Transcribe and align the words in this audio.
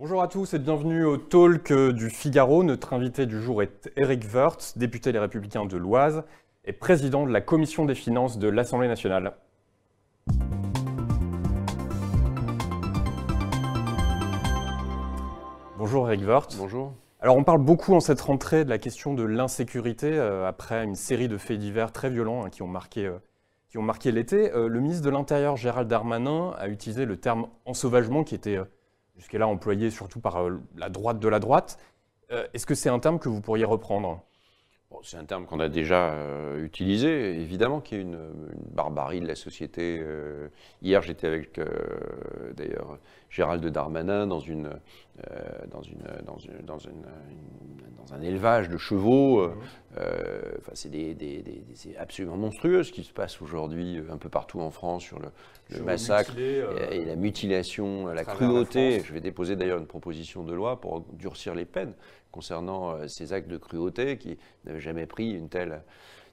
Bonjour 0.00 0.22
à 0.22 0.28
tous 0.28 0.54
et 0.54 0.60
bienvenue 0.60 1.04
au 1.04 1.16
talk 1.16 1.72
du 1.72 2.08
Figaro. 2.08 2.62
Notre 2.62 2.92
invité 2.92 3.26
du 3.26 3.42
jour 3.42 3.64
est 3.64 3.90
Eric 3.96 4.22
Woerth, 4.32 4.74
député 4.78 5.10
Les 5.10 5.18
Républicains 5.18 5.66
de 5.66 5.76
l'Oise 5.76 6.22
et 6.64 6.72
président 6.72 7.26
de 7.26 7.32
la 7.32 7.40
Commission 7.40 7.84
des 7.84 7.96
finances 7.96 8.38
de 8.38 8.46
l'Assemblée 8.46 8.86
nationale. 8.86 9.34
Bonjour 15.76 16.08
Eric 16.08 16.24
Woerth. 16.24 16.54
Bonjour. 16.56 16.92
Alors 17.20 17.36
on 17.36 17.42
parle 17.42 17.60
beaucoup 17.60 17.92
en 17.92 17.98
cette 17.98 18.20
rentrée 18.20 18.64
de 18.64 18.70
la 18.70 18.78
question 18.78 19.14
de 19.14 19.24
l'insécurité 19.24 20.12
euh, 20.12 20.46
après 20.46 20.84
une 20.84 20.94
série 20.94 21.26
de 21.26 21.38
faits 21.38 21.58
divers 21.58 21.90
très 21.90 22.08
violents 22.08 22.44
hein, 22.44 22.50
qui 22.50 22.62
ont 22.62 22.68
marqué, 22.68 23.06
euh, 23.06 23.18
qui 23.68 23.78
ont 23.78 23.82
marqué 23.82 24.12
l'été. 24.12 24.52
Euh, 24.52 24.68
le 24.68 24.78
ministre 24.78 25.04
de 25.04 25.10
l'Intérieur 25.10 25.56
Gérald 25.56 25.88
Darmanin 25.88 26.54
a 26.56 26.68
utilisé 26.68 27.04
le 27.04 27.16
terme 27.16 27.48
ensauvagement 27.64 28.22
qui 28.22 28.36
était 28.36 28.60
jusqu'à-là 29.18 29.46
employé 29.46 29.90
surtout 29.90 30.20
par 30.20 30.48
la 30.76 30.88
droite 30.88 31.18
de 31.20 31.28
la 31.28 31.38
droite. 31.40 31.78
Est-ce 32.30 32.66
que 32.66 32.74
c'est 32.74 32.88
un 32.88 32.98
terme 32.98 33.18
que 33.18 33.28
vous 33.28 33.40
pourriez 33.40 33.64
reprendre? 33.64 34.24
C'est 35.02 35.16
un 35.16 35.24
terme 35.24 35.46
qu'on 35.46 35.60
a 35.60 35.68
déjà 35.68 36.14
utilisé, 36.58 37.40
évidemment 37.40 37.80
qu'il 37.80 37.98
y 37.98 38.00
a 38.00 38.04
une, 38.04 38.18
barbarie 38.72 39.20
de 39.20 39.26
la 39.26 39.34
société. 39.34 40.02
hier, 40.82 41.02
j'étais 41.02 41.26
avec 41.26 41.60
d'ailleurs 42.56 42.98
Gérald 43.30 43.64
Darmanin 43.66 44.26
dans 44.26 44.40
une, 44.40 44.70
euh, 45.30 45.38
dans, 45.70 45.82
une, 45.82 46.02
dans, 46.24 46.38
une, 46.38 46.64
dans, 46.64 46.78
une, 46.78 47.02
dans, 47.96 48.14
un 48.14 48.22
élevage 48.22 48.68
de 48.68 48.78
chevaux. 48.78 49.40
Euh, 49.40 49.54
euh, 49.98 50.40
enfin, 50.58 50.72
c'est 50.74 51.96
absolument 51.98 52.36
monstrueux 52.36 52.82
ce 52.82 52.92
qui 52.92 53.04
se 53.04 53.12
passe 53.12 53.40
aujourd'hui 53.42 54.00
un 54.10 54.16
peu 54.16 54.28
partout 54.28 54.60
en 54.60 54.70
France 54.70 55.02
sur 55.02 55.18
le, 55.18 55.28
le 55.70 55.82
massacre 55.82 56.38
et, 56.38 57.04
la 57.04 57.16
mutilation, 57.16 58.06
la 58.06 58.24
cruauté. 58.24 59.00
Je 59.04 59.12
vais 59.12 59.20
déposer 59.20 59.56
d'ailleurs 59.56 59.78
une 59.78 59.86
proposition 59.86 60.42
de 60.44 60.54
loi 60.54 60.80
pour 60.80 61.04
durcir 61.12 61.54
les 61.54 61.66
peines 61.66 61.94
concernant 62.38 63.08
ces 63.08 63.32
actes 63.32 63.48
de 63.48 63.56
cruauté 63.56 64.16
qui 64.16 64.38
n'avaient 64.64 64.78
jamais 64.78 65.06
pris 65.06 65.32
une 65.32 65.48
telle 65.48 65.82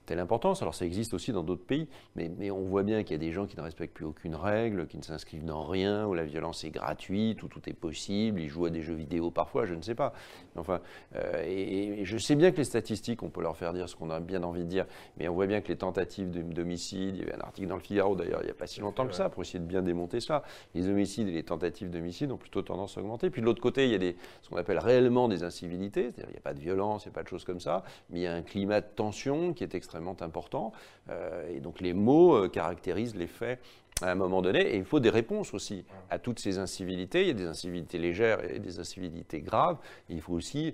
telle 0.05 0.19
importance. 0.19 0.61
Alors 0.61 0.75
ça 0.75 0.85
existe 0.85 1.13
aussi 1.13 1.31
dans 1.31 1.43
d'autres 1.43 1.65
pays, 1.65 1.87
mais, 2.15 2.31
mais, 2.37 2.51
on 2.51 2.61
voit 2.61 2.83
bien 2.83 3.03
qu'il 3.03 3.13
y 3.13 3.15
a 3.15 3.25
des 3.25 3.31
gens 3.31 3.45
qui 3.45 3.57
ne 3.57 3.61
respectent 3.61 3.93
plus 3.93 4.05
aucune 4.05 4.35
règle, 4.35 4.87
qui 4.87 4.97
ne 4.97 5.03
s'inscrivent 5.03 5.45
dans 5.45 5.63
rien, 5.63 6.05
où 6.05 6.13
la 6.13 6.23
violence 6.23 6.63
est 6.63 6.69
gratuite, 6.69 7.43
où 7.43 7.47
tout 7.47 7.61
est 7.67 7.73
possible, 7.73 8.39
ils 8.39 8.49
jouent 8.49 8.65
à 8.65 8.69
des 8.69 8.81
jeux 8.81 8.93
vidéo 8.93 9.31
parfois, 9.31 9.65
je 9.65 9.73
ne 9.73 9.81
sais 9.81 9.95
pas. 9.95 10.13
Enfin, 10.55 10.79
euh, 11.15 11.43
et, 11.45 12.05
je 12.05 12.17
sais 12.17 12.35
bien 12.35 12.51
que 12.51 12.57
les 12.57 12.63
statistiques, 12.63 13.23
on 13.23 13.29
peut 13.29 13.41
leur 13.41 13.57
faire 13.57 13.73
dire 13.73 13.89
ce 13.89 13.95
qu'on 13.95 14.09
a 14.09 14.19
bien 14.19 14.43
envie 14.43 14.63
de 14.63 14.69
dire, 14.69 14.85
mais 15.17 15.27
on 15.27 15.33
voit 15.33 15.47
bien 15.47 15.61
que 15.61 15.67
les 15.67 15.77
tentatives 15.77 16.29
d'homicide, 16.29 17.15
il 17.15 17.19
y 17.19 17.23
avait 17.23 17.35
un 17.35 17.41
article 17.41 17.67
dans 17.67 17.75
le 17.75 17.81
Figaro 17.81 18.15
d'ailleurs, 18.15 18.41
il 18.41 18.45
n'y 18.45 18.51
a 18.51 18.55
pas 18.55 18.67
si 18.67 18.79
longtemps 18.79 19.07
que 19.07 19.15
ça, 19.15 19.29
pour 19.29 19.41
essayer 19.41 19.59
de 19.59 19.65
bien 19.65 19.81
démonter 19.81 20.19
ça, 20.19 20.43
les 20.73 20.87
homicides 20.87 21.27
et 21.27 21.33
les 21.33 21.43
tentatives 21.43 21.89
d'homicide 21.89 22.31
ont 22.31 22.37
plutôt 22.37 22.61
tendance 22.61 22.97
à 22.97 23.01
augmenter. 23.01 23.29
Puis 23.29 23.41
de 23.41 23.45
l'autre 23.45 23.61
côté, 23.61 23.85
il 23.85 23.91
y 23.91 23.95
a 23.95 23.99
des, 23.99 24.15
ce 24.41 24.49
qu'on 24.49 24.57
appelle 24.57 24.79
réellement 24.79 25.27
des 25.27 25.43
incivilités, 25.43 26.03
c'est-à-dire 26.03 26.25
il 26.29 26.33
n'y 26.33 26.37
a 26.37 26.41
pas 26.41 26.53
de 26.53 26.59
violence, 26.59 27.05
il 27.05 27.09
n'y 27.09 27.13
a 27.13 27.15
pas 27.15 27.23
de 27.23 27.27
choses 27.27 27.43
comme 27.43 27.59
ça, 27.59 27.83
mais 28.09 28.19
il 28.19 28.23
y 28.23 28.27
a 28.27 28.33
un 28.33 28.41
climat 28.41 28.81
de 28.81 28.87
tension 28.95 29.53
qui 29.53 29.63
est 29.63 29.75
extrêmement 29.75 29.94
important. 30.21 30.71
Euh, 31.09 31.49
et 31.55 31.59
donc 31.59 31.81
les 31.81 31.93
mots 31.93 32.35
euh, 32.35 32.47
caractérisent 32.47 33.15
les 33.15 33.27
faits 33.27 33.59
à 34.01 34.11
un 34.11 34.15
moment 34.15 34.41
donné, 34.41 34.61
et 34.61 34.75
il 34.75 34.83
faut 34.83 34.99
des 34.99 35.09
réponses 35.09 35.53
aussi 35.53 35.85
à 36.09 36.19
toutes 36.19 36.39
ces 36.39 36.57
incivilités. 36.57 37.21
Il 37.21 37.27
y 37.27 37.31
a 37.31 37.33
des 37.33 37.45
incivilités 37.45 37.97
légères 37.97 38.43
et 38.51 38.59
des 38.59 38.79
incivilités 38.79 39.39
graves. 39.39 39.77
il 40.09 40.19
faut 40.19 40.33
aussi, 40.33 40.73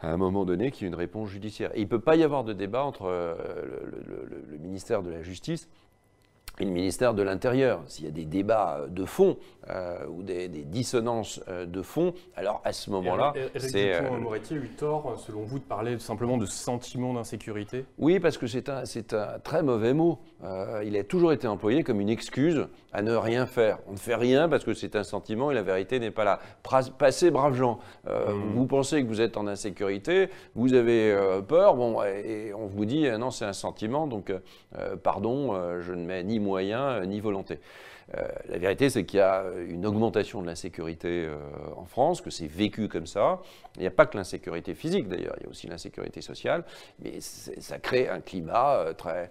à 0.00 0.10
un 0.10 0.16
moment 0.16 0.44
donné, 0.44 0.72
qu'il 0.72 0.82
y 0.82 0.84
ait 0.86 0.88
une 0.88 0.96
réponse 0.96 1.28
judiciaire. 1.28 1.70
Il 1.76 1.82
ne 1.82 1.88
peut 1.88 2.00
pas 2.00 2.16
y 2.16 2.24
avoir 2.24 2.42
de 2.42 2.52
débat 2.52 2.82
entre 2.82 3.06
euh, 3.06 3.36
le 4.50 4.58
ministère 4.58 5.02
de 5.02 5.10
la 5.10 5.22
Justice 5.22 5.68
et 6.58 6.64
le 6.64 6.70
ministère 6.70 7.14
de 7.14 7.22
l'Intérieur. 7.22 7.82
S'il 7.86 8.04
y 8.04 8.08
a 8.08 8.10
des 8.10 8.24
débats 8.24 8.82
de 8.88 9.04
fond 9.04 9.36
euh, 9.68 10.06
ou 10.08 10.22
des, 10.22 10.48
dissonances 10.48 11.40
euh, 11.48 11.66
de 11.66 11.82
fond, 11.82 12.14
alors 12.36 12.60
à 12.64 12.72
ce 12.72 12.90
moment-là, 12.90 13.32
c'est... 13.56 13.94
Euh, 13.94 14.18
Moretti 14.18 14.54
a 14.54 14.56
eu 14.56 14.68
tort, 14.68 15.18
selon 15.18 15.42
vous, 15.42 15.58
de 15.58 15.64
parler 15.64 15.98
simplement 15.98 16.36
de 16.38 16.46
sentiment 16.46 17.14
d'insécurité? 17.14 17.84
Oui, 17.98 18.20
parce 18.20 18.38
que 18.38 18.46
c'est 18.46 18.68
un, 18.68 18.84
un, 19.12 19.38
très 19.38 19.62
mauvais 19.62 19.92
mot. 19.92 20.18
Il 20.84 20.96
a 20.96 21.04
toujours 21.04 21.32
été 21.32 21.46
employé 21.46 21.82
comme 21.82 22.00
une 22.00 22.08
excuse 22.08 22.66
à 22.92 23.02
ne 23.02 23.14
rien 23.14 23.46
faire. 23.46 23.78
On 23.88 23.92
ne 23.92 23.96
fait 23.96 24.14
rien 24.14 24.48
parce 24.48 24.64
que 24.64 24.74
c'est 24.74 24.96
un 24.96 25.02
sentiment 25.02 25.50
et 25.50 25.54
la 25.54 25.62
vérité 25.62 25.98
n'est 25.98 26.10
pas 26.10 26.24
là. 26.24 26.40
Passez, 26.98 27.30
braves 27.30 27.54
gens. 27.54 27.78
Hmm. 28.04 28.54
Vous 28.54 28.66
pensez 28.66 29.02
que 29.02 29.08
vous 29.08 29.20
êtes 29.20 29.36
en 29.36 29.46
insécurité, 29.46 30.28
vous 30.54 30.74
avez 30.74 31.16
peur, 31.48 31.74
bon, 31.74 32.02
et 32.02 32.52
on 32.54 32.66
vous 32.66 32.84
dit, 32.84 33.08
non, 33.18 33.30
c'est 33.30 33.44
un 33.44 33.52
sentiment, 33.52 34.06
donc 34.06 34.32
pardon, 35.02 35.80
je 35.80 35.92
ne 35.92 36.04
mets 36.04 36.22
ni 36.22 36.38
moyens 36.38 36.86
euh, 36.96 37.06
ni 37.06 37.20
volonté. 37.20 37.60
Euh, 38.16 38.22
la 38.48 38.58
vérité, 38.58 38.88
c'est 38.88 39.04
qu'il 39.04 39.18
y 39.18 39.22
a 39.22 39.44
une 39.66 39.84
augmentation 39.84 40.40
de 40.40 40.46
l'insécurité 40.46 41.26
euh, 41.26 41.36
en 41.76 41.84
France, 41.84 42.20
que 42.20 42.30
c'est 42.30 42.46
vécu 42.46 42.88
comme 42.88 43.06
ça. 43.06 43.40
Il 43.76 43.80
n'y 43.80 43.86
a 43.86 43.90
pas 43.90 44.06
que 44.06 44.16
l'insécurité 44.16 44.74
physique, 44.74 45.08
d'ailleurs, 45.08 45.34
il 45.38 45.44
y 45.44 45.46
a 45.46 45.50
aussi 45.50 45.66
l'insécurité 45.66 46.20
sociale, 46.20 46.64
mais 47.02 47.20
ça 47.20 47.78
crée 47.78 48.08
un 48.08 48.20
climat 48.20 48.94
très 48.96 49.30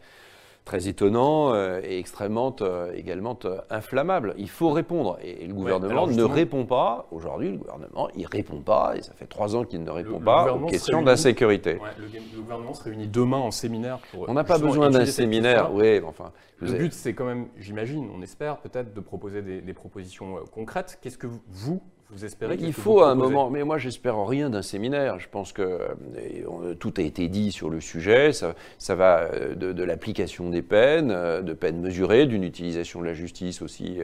très 0.66 0.88
étonnant 0.88 1.54
euh, 1.54 1.80
et 1.84 2.00
extrêmement 2.00 2.54
euh, 2.62 2.92
également 2.96 3.38
euh, 3.46 3.60
inflammable. 3.70 4.34
Il 4.38 4.50
faut 4.50 4.72
répondre. 4.72 5.18
Et, 5.24 5.46
le 5.46 5.54
gouvernement 5.54 6.08
ne 6.08 6.24
répond 6.24 6.66
pas. 6.66 7.08
Aujourd'hui, 7.12 7.52
le 7.52 7.58
gouvernement, 7.58 8.10
il 8.16 8.26
répond 8.26 8.62
pas. 8.62 8.96
Et 8.98 9.04
ça 9.04 9.14
fait 9.14 9.28
trois 9.28 9.56
ans 9.56 9.64
qu'il 9.64 9.84
ne 9.84 9.92
répond 9.92 10.20
pas 10.20 10.52
aux 10.54 10.66
questions 10.66 11.04
d'insécurité. 11.04 11.80
le, 12.00 12.42
gouvernement 12.42 12.74
se 12.74 12.84
réunit 12.84 13.08
demain 13.08 13.38
en 13.38 13.52
séminaire 13.52 14.00
pour. 14.12 14.28
On 14.28 14.34
n'a 14.34 14.44
pas 14.44 14.58
besoin 14.58 14.90
d'un 14.90 15.06
séminaire, 15.06 15.74
oui, 15.74 16.02
enfin. 16.06 16.32
Le 16.60 16.72
but, 16.72 16.94
c'est 16.94 17.14
quand 17.14 17.26
même, 17.26 17.48
j'imagine, 17.58 18.10
on 18.16 18.22
espère 18.22 18.58
peut-être, 18.58 18.94
de 18.94 19.00
proposer 19.02 19.42
des, 19.42 19.62
des 19.62 19.74
propositions 19.74 20.38
concrètes. 20.52 20.98
Qu'est-ce 21.02 21.18
que 21.18 21.28
vous, 21.50 21.82
vous 22.12 22.24
espérez 22.24 22.56
Il 22.60 22.72
faut 22.72 23.02
à 23.02 23.10
un 23.10 23.16
moment, 23.16 23.50
mais 23.50 23.64
moi 23.64 23.80
j'espère 23.80 24.24
rien 24.26 24.52
d'un 24.52 24.62
séminaire. 24.62 25.20
Je 25.20 25.28
pense 25.28 25.52
que 25.54 25.64
euh, 25.64 26.76
tout 26.76 26.94
a 26.98 27.02
été 27.02 27.28
dit 27.28 27.52
sur 27.52 27.68
le 27.68 27.82
sujet. 27.82 28.32
Ça, 28.32 28.54
ça 28.78 28.94
va 28.94 29.22
euh, 29.22 29.56
de, 29.56 29.84
l'application 29.84 30.52
des 30.52 30.62
peines, 30.62 31.10
euh, 31.10 31.42
de 31.42 31.54
peines 31.54 31.82
mesurées, 31.82 32.28
d'une 32.28 32.44
utilisation 32.44 33.02
de 33.02 33.06
la 33.08 33.16
justice 33.16 33.64
aussi. 33.64 33.98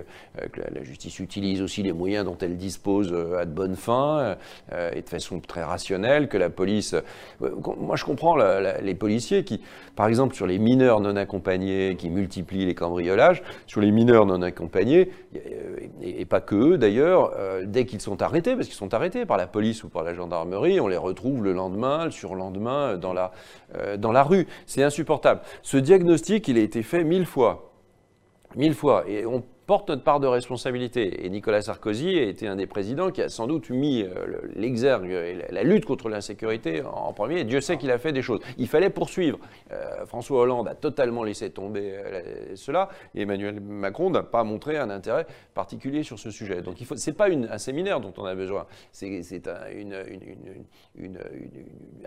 que 0.51 0.61
la, 0.73 0.83
justice 0.83 1.19
utilise 1.19 1.61
aussi 1.61 1.83
les 1.83 1.93
moyens 1.93 2.25
dont 2.25 2.37
elle 2.41 2.57
dispose 2.57 3.13
à 3.37 3.45
de 3.45 3.51
bonnes 3.51 3.75
fins 3.75 4.35
et 4.71 5.01
de 5.01 5.09
façon 5.09 5.39
très 5.39 5.63
rationnelle. 5.63 6.27
Que 6.27 6.37
la 6.37 6.49
police, 6.49 6.95
moi 7.39 7.95
je 7.95 8.03
comprends 8.03 8.35
les 8.35 8.95
policiers 8.95 9.43
qui, 9.43 9.61
par 9.95 10.07
exemple, 10.07 10.35
sur 10.35 10.47
les 10.47 10.57
mineurs 10.57 11.01
non 11.01 11.15
accompagnés, 11.15 11.95
qui 11.97 12.09
multiplient 12.09 12.65
les 12.65 12.75
cambriolages, 12.75 13.43
sur 13.67 13.79
les 13.79 13.91
mineurs 13.91 14.25
non 14.25 14.41
accompagnés, 14.41 15.11
et, 15.35 16.21
et 16.21 16.25
pas 16.25 16.41
que 16.41 16.55
eux 16.55 16.77
d'ailleurs, 16.77 17.33
dès 17.65 17.85
qu'ils 17.91 18.01
sont 18.01 18.21
arrêtés, 18.21 18.55
parce 18.55 18.67
qu'ils 18.67 18.75
sont 18.75 18.93
arrêtés 18.93 19.25
par 19.25 19.37
la 19.37 19.47
police 19.47 19.83
ou 19.83 19.89
par 19.89 20.03
la 20.03 20.13
gendarmerie, 20.13 20.79
on 20.79 20.87
les 20.87 20.97
retrouve 20.97 21.43
le 21.43 21.53
lendemain, 21.53 22.05
le 22.05 22.11
surlendemain 22.11 22.97
dans 22.97 23.13
la, 23.13 23.31
euh, 23.75 23.97
dans 23.97 24.11
la 24.11 24.23
rue. 24.23 24.47
C'est 24.65 24.83
insupportable. 24.83 25.41
Ce 25.61 25.77
diagnostic, 25.77 26.47
il 26.47 26.57
a 26.57 26.61
été 26.61 26.81
fait 26.81 27.03
mille 27.03 27.25
fois. 27.25 27.71
Mille 28.55 28.73
fois. 28.73 29.03
Et 29.07 29.25
on 29.25 29.43
porte 29.71 29.87
notre 29.87 30.03
part 30.03 30.19
de 30.19 30.27
responsabilité. 30.27 31.25
Et 31.25 31.29
Nicolas 31.29 31.61
Sarkozy 31.61 32.19
a 32.19 32.23
été 32.23 32.45
un 32.45 32.57
des 32.57 32.67
présidents 32.67 33.09
qui 33.09 33.21
a 33.21 33.29
sans 33.29 33.47
doute 33.47 33.69
mis 33.69 34.03
euh, 34.03 34.09
l'exergue 34.53 35.09
et 35.09 35.45
la 35.49 35.63
lutte 35.63 35.85
contre 35.85 36.09
l'insécurité 36.09 36.83
en 36.83 37.13
premier. 37.13 37.39
Et 37.39 37.43
Dieu 37.45 37.61
sait 37.61 37.77
qu'il 37.77 37.89
a 37.89 37.97
fait 37.97 38.11
des 38.11 38.21
choses. 38.21 38.41
Il 38.57 38.67
fallait 38.67 38.89
poursuivre. 38.89 39.39
Euh, 39.71 40.05
François 40.05 40.41
Hollande 40.41 40.67
a 40.67 40.75
totalement 40.75 41.23
laissé 41.23 41.51
tomber 41.51 41.93
euh, 41.93 42.53
cela. 42.57 42.89
Et 43.15 43.21
Emmanuel 43.21 43.61
Macron 43.61 44.09
n'a 44.09 44.23
pas 44.23 44.43
montré 44.43 44.77
un 44.77 44.89
intérêt 44.89 45.25
particulier 45.53 46.03
sur 46.03 46.19
ce 46.19 46.31
sujet. 46.31 46.61
Donc 46.61 46.75
ce 46.77 47.09
n'est 47.09 47.15
pas 47.15 47.29
un 47.29 47.57
séminaire 47.57 48.01
dont 48.01 48.13
on 48.17 48.25
a 48.25 48.35
besoin. 48.35 48.65
C'est 48.91 49.47
un, 49.47 50.03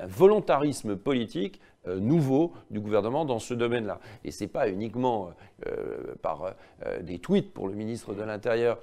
volontarisme 0.06 0.97
politique 0.97 1.62
nouveau 1.87 2.53
du 2.71 2.81
gouvernement 2.81 3.25
dans 3.25 3.39
ce 3.39 3.55
domaine-là. 3.55 4.00
Et 4.25 4.31
ce 4.31 4.45
n'est 4.45 4.49
pas 4.49 4.69
uniquement 4.69 5.31
euh, 5.67 6.15
par 6.22 6.55
euh, 6.84 7.03
des 7.03 7.19
tweets 7.19 7.53
pour 7.53 7.69
le 7.69 7.75
ministre 7.75 8.15
de 8.15 8.22
l'Intérieur 8.22 8.78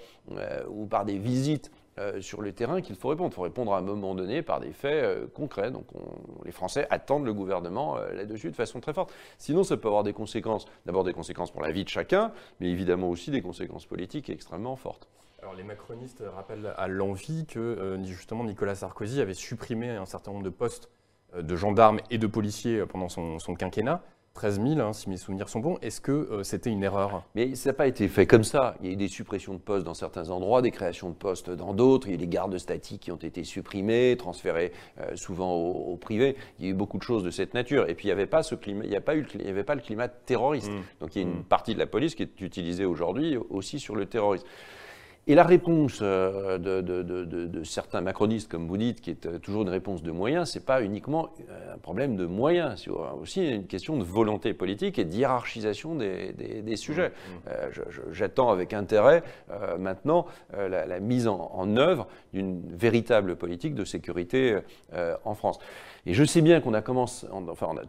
ou 0.70 0.86
par 0.86 1.06
des 1.06 1.18
visites 1.18 1.72
sur 2.20 2.42
le 2.42 2.52
terrain 2.52 2.82
qu'il 2.82 2.96
faut 2.96 3.10
répondre. 3.10 3.30
Il 3.32 3.36
faut 3.36 3.42
répondre 3.42 3.74
à 3.74 3.78
un 3.78 3.82
moment 3.82 4.16
donné 4.16 4.42
par 4.42 4.60
des 4.60 4.72
faits 4.72 5.32
concrets. 5.34 5.70
Donc 5.70 5.86
les 6.46 6.52
Français 6.52 6.88
attendent 6.90 7.26
le 7.26 7.34
gouvernement 7.34 7.98
là-dessus 7.98 8.50
de 8.50 8.56
façon 8.56 8.80
très 8.80 8.94
forte. 8.94 9.14
Sinon, 9.38 9.64
ça 9.64 9.78
peut 9.78 9.88
avoir 9.88 10.04
des 10.04 10.14
conséquences, 10.14 10.66
d'abord 10.86 11.04
des 11.04 11.14
conséquences 11.14 11.52
pour 11.52 11.62
la 11.62 11.72
vie 11.72 11.84
de 11.84 11.90
chacun, 11.90 12.32
mais 12.60 12.70
évidemment 12.70 13.10
aussi 13.10 13.30
des 13.30 13.42
conséquences 13.42 13.86
politiques 13.86 14.30
extrêmement 14.30 14.76
fortes. 14.78 15.08
Alors 15.42 15.54
les 15.54 15.64
macronistes 15.64 16.24
rappellent 16.36 16.74
à 16.76 16.88
l'envie 16.88 17.46
que 17.46 18.00
justement 18.06 18.46
Nicolas 18.46 18.76
Sarkozy 18.76 19.22
avait 19.22 19.34
supprimé 19.34 19.90
un 19.90 20.06
certain 20.06 20.32
nombre 20.32 20.46
de 20.46 20.50
postes 20.50 20.90
euh, 20.90 21.01
de 21.40 21.56
gendarmes 21.56 22.00
et 22.10 22.18
de 22.18 22.28
policiers 22.28 22.86
pendant 22.86 23.10
son, 23.10 23.56
quinquennat. 23.56 24.02
13 24.34 24.62
000, 24.62 24.80
hein, 24.80 24.94
si 24.94 25.10
mes 25.10 25.18
souvenirs 25.18 25.50
sont 25.50 25.60
bons. 25.60 25.78
Est-ce 25.82 26.00
que 26.00 26.12
euh, 26.12 26.44
c'était 26.44 26.70
une 26.70 26.84
erreur? 26.84 27.24
Mais 27.36 27.54
ça 27.56 27.70
n'a 27.70 27.74
pas 27.74 27.88
été 27.88 28.08
fait 28.08 28.26
comme 28.26 28.46
ça. 28.46 28.76
Il 28.80 28.88
y 28.88 28.90
a 28.90 28.94
eu 28.94 28.96
des 28.96 29.10
suppressions 29.10 29.54
de 29.54 29.60
postes 29.60 29.86
dans 29.86 29.94
certains 29.94 30.30
endroits, 30.30 30.62
des 30.62 30.72
créations 30.72 31.10
de 31.10 31.16
postes 31.16 31.50
dans 31.50 31.74
d'autres. 31.74 32.08
Il 32.08 32.12
y 32.12 32.14
a 32.14 32.16
eu 32.16 32.18
des 32.18 32.28
gardes 32.28 32.58
statiques 32.58 33.02
qui 33.02 33.12
ont 33.12 33.18
été 33.18 33.44
supprimés, 33.44 34.16
transférés 34.18 34.72
euh, 35.00 35.16
souvent 35.16 35.54
au, 35.54 35.98
privé. 35.98 36.38
Il 36.60 36.66
y 36.66 36.68
a 36.70 36.72
eu 36.72 36.74
beaucoup 36.74 36.98
de 36.98 37.04
choses 37.04 37.24
de 37.24 37.30
cette 37.30 37.54
nature. 37.54 37.90
Et 37.90 37.96
puis 37.96 38.06
il 38.06 38.08
n'y 38.08 38.14
avait 38.14 38.26
pas 38.26 38.42
ce 38.42 38.56
climat, 38.56 38.86
il 38.86 38.92
n'y 38.92 39.00
pas 39.02 39.16
eu, 39.16 39.28
il 39.38 39.48
avait 39.48 39.66
pas 39.66 39.76
le 39.76 39.82
climat 39.82 40.08
terroriste. 40.08 40.72
Mmh. 40.72 40.82
Donc 41.02 41.16
il 41.16 41.22
y 41.22 41.26
a 41.26 41.28
une 41.28 41.40
mmh. 41.40 41.44
partie 41.44 41.74
de 41.74 41.80
la 41.80 41.88
police 41.88 42.16
qui 42.16 42.24
est 42.24 42.42
utilisée 42.42 42.86
aujourd'hui 42.86 43.38
aussi 43.50 43.80
sur 43.80 43.96
le 43.96 44.06
terrorisme. 44.06 44.48
Et 45.28 45.36
la 45.36 45.44
réponse 45.44 46.00
euh, 46.02 46.58
de, 46.58 47.64
certains 47.64 48.02
macronistes, 48.02 48.50
comme 48.50 48.68
vous 48.68 48.78
dites, 48.78 49.02
qui 49.02 49.12
est 49.12 49.28
euh, 49.28 49.38
toujours 49.38 49.62
une 49.62 49.70
réponse 49.70 50.02
de 50.02 50.12
moyens, 50.12 50.50
ce 50.50 50.58
n'est 50.58 50.66
pas 50.66 50.82
uniquement 50.82 51.30
euh, 51.50 51.76
un 51.76 51.78
problème 51.78 52.16
de 52.16 52.26
moyens, 52.26 52.82
c'est 52.84 52.90
aussi 52.90 53.48
une 53.48 53.68
question 53.68 53.98
de 53.98 54.04
volonté 54.04 54.54
politique 54.54 54.98
et 54.98 55.06
d'hierarchisation 55.06 55.94
des, 55.96 56.76
sujets. 56.76 57.10
Mmh, 57.10 57.50
mmh. 57.50 58.12
J'attends 58.14 58.50
avec 58.50 58.74
intérêt 58.74 59.24
maintenant 59.78 60.26
la, 60.58 61.00
mise 61.00 61.28
en, 61.28 61.52
en 61.54 61.78
œuvre 61.78 62.08
d'une 62.34 62.62
véritable 62.76 63.36
politique 63.36 63.76
de 63.76 63.86
sécurité 63.86 64.58
en 65.26 65.36
France. 65.36 65.60
Et 66.06 66.14
je 66.14 66.24
sais 66.24 66.42
bien 66.42 66.62
qu'on 66.62 66.74
a 66.74 66.82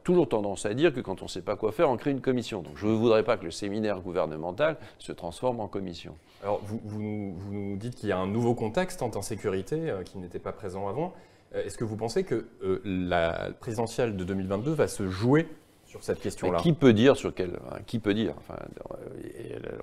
toujours 0.04 0.28
tendance 0.28 0.66
à 0.66 0.74
dire 0.74 0.92
que 0.92 1.00
quand 1.00 1.22
on 1.22 1.26
ne 1.26 1.30
sait 1.30 1.42
pas 1.42 1.56
quoi 1.56 1.72
faire, 1.72 1.88
on 1.88 1.96
crée 1.96 2.10
une 2.10 2.20
commission. 2.20 2.60
Donc 2.60 2.74
je 2.76 2.86
ne 2.86 2.92
voudrais 2.92 3.22
pas 3.22 3.36
que 3.36 3.44
le 3.44 3.50
séminaire 3.50 4.00
gouvernemental 4.00 4.76
se 4.98 5.12
transforme 5.12 5.60
en 5.60 5.68
commission. 5.68 6.14
Alors 6.42 6.60
vous, 6.62 7.00
nous 7.00 7.76
dites 7.76 7.94
qu'il 7.94 8.08
y 8.08 8.12
a 8.12 8.18
un 8.18 8.26
nouveau 8.26 8.54
contexte 8.54 9.02
en 9.02 9.22
sécurité 9.22 9.90
euh, 9.90 10.02
qui 10.02 10.18
n'était 10.18 10.38
pas 10.38 10.52
présent 10.52 10.88
avant. 10.88 11.14
Euh, 11.54 11.64
est-ce 11.64 11.78
que 11.78 11.84
vous 11.84 11.96
pensez 11.96 12.24
que 12.24 12.46
euh, 12.62 12.80
la 12.84 13.50
présidentielle 13.60 14.16
de 14.16 14.24
2022 14.24 14.72
va 14.72 14.88
se 14.88 15.08
jouer 15.08 15.48
sur 15.92 16.02
cette 16.02 16.20
question-là. 16.20 16.58
Qui 16.60 16.72
peut 16.72 16.94
dire 16.94 17.16
sur 17.16 17.34
quel 17.34 17.50
hein, 17.70 17.76
Qui 17.86 17.98
peut 17.98 18.14
dire 18.14 18.34
enfin, 18.38 18.56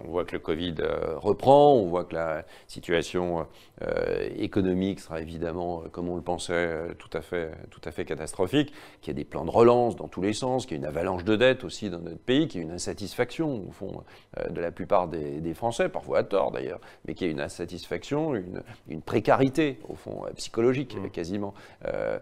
On 0.03 0.07
voit 0.09 0.25
que 0.25 0.33
le 0.33 0.39
Covid 0.39 0.73
euh, 0.79 1.15
reprend, 1.17 1.75
on 1.75 1.85
voit 1.85 2.03
que 2.03 2.15
la 2.15 2.45
situation 2.65 3.45
euh, 3.83 4.27
économique 4.35 5.01
sera 5.01 5.21
évidemment, 5.21 5.83
euh, 5.83 5.89
comme 5.89 6.09
on 6.09 6.15
le 6.15 6.23
pensait, 6.23 6.95
tout 6.97 7.11
à 7.13 7.21
fait, 7.21 7.51
tout 7.69 7.81
à 7.85 7.91
fait 7.91 8.05
catastrophique, 8.05 8.73
qu'il 9.01 9.11
y 9.11 9.15
a 9.15 9.17
des 9.17 9.23
plans 9.23 9.45
de 9.45 9.51
relance 9.51 9.95
dans 9.95 10.07
tous 10.07 10.21
les 10.21 10.33
sens, 10.33 10.65
qu'il 10.65 10.77
y 10.77 10.79
a 10.79 10.81
une 10.81 10.87
avalanche 10.87 11.23
de 11.25 11.35
dettes 11.35 11.63
aussi 11.63 11.91
dans 11.91 11.99
notre 11.99 12.17
pays, 12.17 12.47
qu'il 12.47 12.61
y 12.61 12.63
a 12.63 12.67
une 12.67 12.73
insatisfaction 12.73 13.67
au 13.67 13.71
fond 13.71 14.03
de 14.49 14.61
la 14.61 14.71
plupart 14.71 15.07
des, 15.07 15.53
Français, 15.53 15.89
parfois 15.89 16.19
à 16.19 16.23
tort 16.23 16.51
d'ailleurs, 16.51 16.79
mais 17.05 17.13
qu'il 17.13 17.27
y 17.27 17.29
a 17.29 17.33
une 17.33 17.41
insatisfaction, 17.41 18.33
une, 18.33 18.63
une, 18.87 19.01
précarité 19.01 19.79
au 19.87 19.95
fond 19.95 20.23
psychologique 20.35 20.95
mmh. 20.95 21.09
quasiment. 21.09 21.53
Euh, 21.85 22.19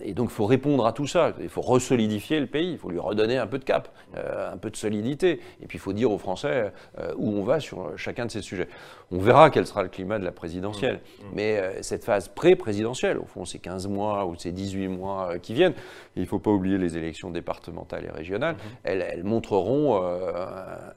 et 0.00 0.14
donc 0.14 0.30
il 0.30 0.34
faut 0.34 0.46
répondre 0.46 0.86
à 0.86 0.92
tout 0.92 1.06
ça, 1.06 1.32
il 1.40 1.48
faut 1.48 1.60
resolidifier 1.60 2.40
le 2.40 2.46
pays, 2.46 2.72
il 2.72 2.78
faut 2.78 2.90
lui 2.90 2.98
redonner 2.98 3.38
un 3.38 3.46
peu 3.46 3.58
de 3.58 3.64
cap, 3.64 3.88
euh, 4.16 4.52
un 4.52 4.56
peu 4.56 4.70
de 4.70 4.76
solidité, 4.76 5.40
et 5.62 5.66
puis 5.66 5.78
il 5.78 5.80
faut 5.80 5.92
dire 5.92 6.10
aux 6.10 6.18
Français 6.18 6.72
euh, 6.98 7.12
où 7.16 7.30
on 7.30 7.44
va 7.44 7.60
sur 7.60 7.96
chacun 7.96 8.26
de 8.26 8.30
ces 8.30 8.42
sujets. 8.42 8.68
On 9.10 9.18
verra 9.18 9.50
quel 9.50 9.66
sera 9.66 9.82
le 9.82 9.88
climat 9.88 10.18
de 10.18 10.24
la 10.24 10.32
présidentielle, 10.32 10.96
mmh. 10.96 11.22
Mmh. 11.24 11.28
mais 11.34 11.82
cette 11.82 12.04
phase 12.04 12.28
pré-présidentielle, 12.28 13.18
au 13.18 13.24
fond 13.24 13.44
ces 13.44 13.58
15 13.58 13.88
mois 13.88 14.26
ou 14.26 14.36
ces 14.36 14.52
18 14.52 14.88
mois 14.88 15.38
qui 15.40 15.54
viennent, 15.54 15.74
il 16.16 16.22
ne 16.22 16.26
faut 16.26 16.38
pas 16.38 16.50
oublier 16.50 16.78
les 16.78 16.96
élections 16.96 17.30
départementales 17.30 18.04
et 18.04 18.10
régionales, 18.10 18.54
mmh. 18.54 18.58
elles, 18.84 19.24
montreront 19.24 20.02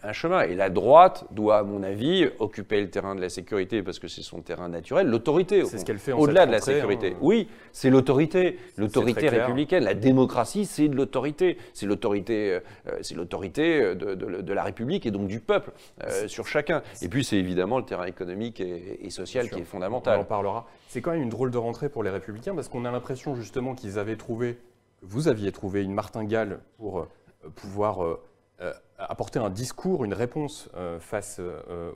un 0.04 0.14
chemin. 0.14 0.42
Et 0.42 0.56
la 0.56 0.70
droite 0.70 1.26
doit, 1.32 1.60
à 1.60 1.64
mon 1.64 1.84
avis, 1.84 2.28
occuper 2.40 2.82
le 2.82 2.90
terrain 2.90 3.16
de 3.16 3.22
la 3.22 3.30
sécurité 3.30 3.82
parce 3.82 4.00
que 4.00 4.08
c'est 4.08 4.22
son 4.22 4.42
terrain 4.42 4.68
naturel, 4.68 5.08
l'autorité, 5.08 5.64
c'est 5.66 5.78
ce 5.78 5.86
qu'elle 5.86 6.00
fait 6.00 6.12
au-delà 6.12 6.46
de 6.46 6.52
la 6.52 6.60
sécurité. 6.60 7.14
Hein. 7.14 7.20
Oui, 7.22 7.48
c'est 7.72 7.90
l'autorité. 7.90 8.58
L'autorité 8.78 9.30
républicaine, 9.30 9.84
la 9.84 9.94
démocratie, 9.94 10.66
c'est 10.66 10.88
de 10.88 10.96
l'autorité. 10.96 11.58
C'est 11.74 11.86
l'autorité, 11.86 12.60
euh, 12.88 12.98
c'est 13.02 13.16
l'autorité 13.16 13.96
de, 13.96 14.54
la 14.54 14.64
République 14.64 15.06
et 15.06 15.12
donc 15.12 15.28
du 15.28 15.40
peuple 15.40 15.72
euh, 16.04 16.28
sur 16.28 16.48
chacun. 16.48 16.82
Et 17.02 17.10
puis 17.10 17.24
c'est 17.24 17.38
évidemment 17.38 17.78
le 17.78 17.86
terrain 17.86 18.06
économique 18.06 18.60
et, 18.62 19.10
social 19.10 19.50
qui 19.50 19.60
est 19.60 19.66
fondamental. 19.66 20.20
On 20.20 20.22
en 20.22 20.26
parlera. 20.26 20.68
C'est 20.88 21.02
quand 21.02 21.12
même 21.12 21.22
une 21.22 21.30
drôle 21.30 21.52
de 21.52 21.58
rentrée 21.58 21.90
pour 21.90 22.04
les 22.04 22.10
Républicains 22.10 22.56
parce 22.56 22.70
qu'on 22.70 22.86
a 22.86 22.92
l'impression 22.92 23.36
justement 23.36 23.76
qu'ils 23.76 24.00
avaient 24.00 24.16
trouvé, 24.16 24.58
vous 25.02 25.28
aviez 25.28 25.52
trouvé 25.52 25.84
une 25.84 25.94
martingale 25.94 26.60
pour 26.78 27.00
euh, 27.00 27.10
pouvoir 27.56 28.20
apporter 29.00 29.40
un 29.40 29.50
discours, 29.50 30.06
une 30.06 30.14
réponse 30.14 30.70
face 31.00 31.42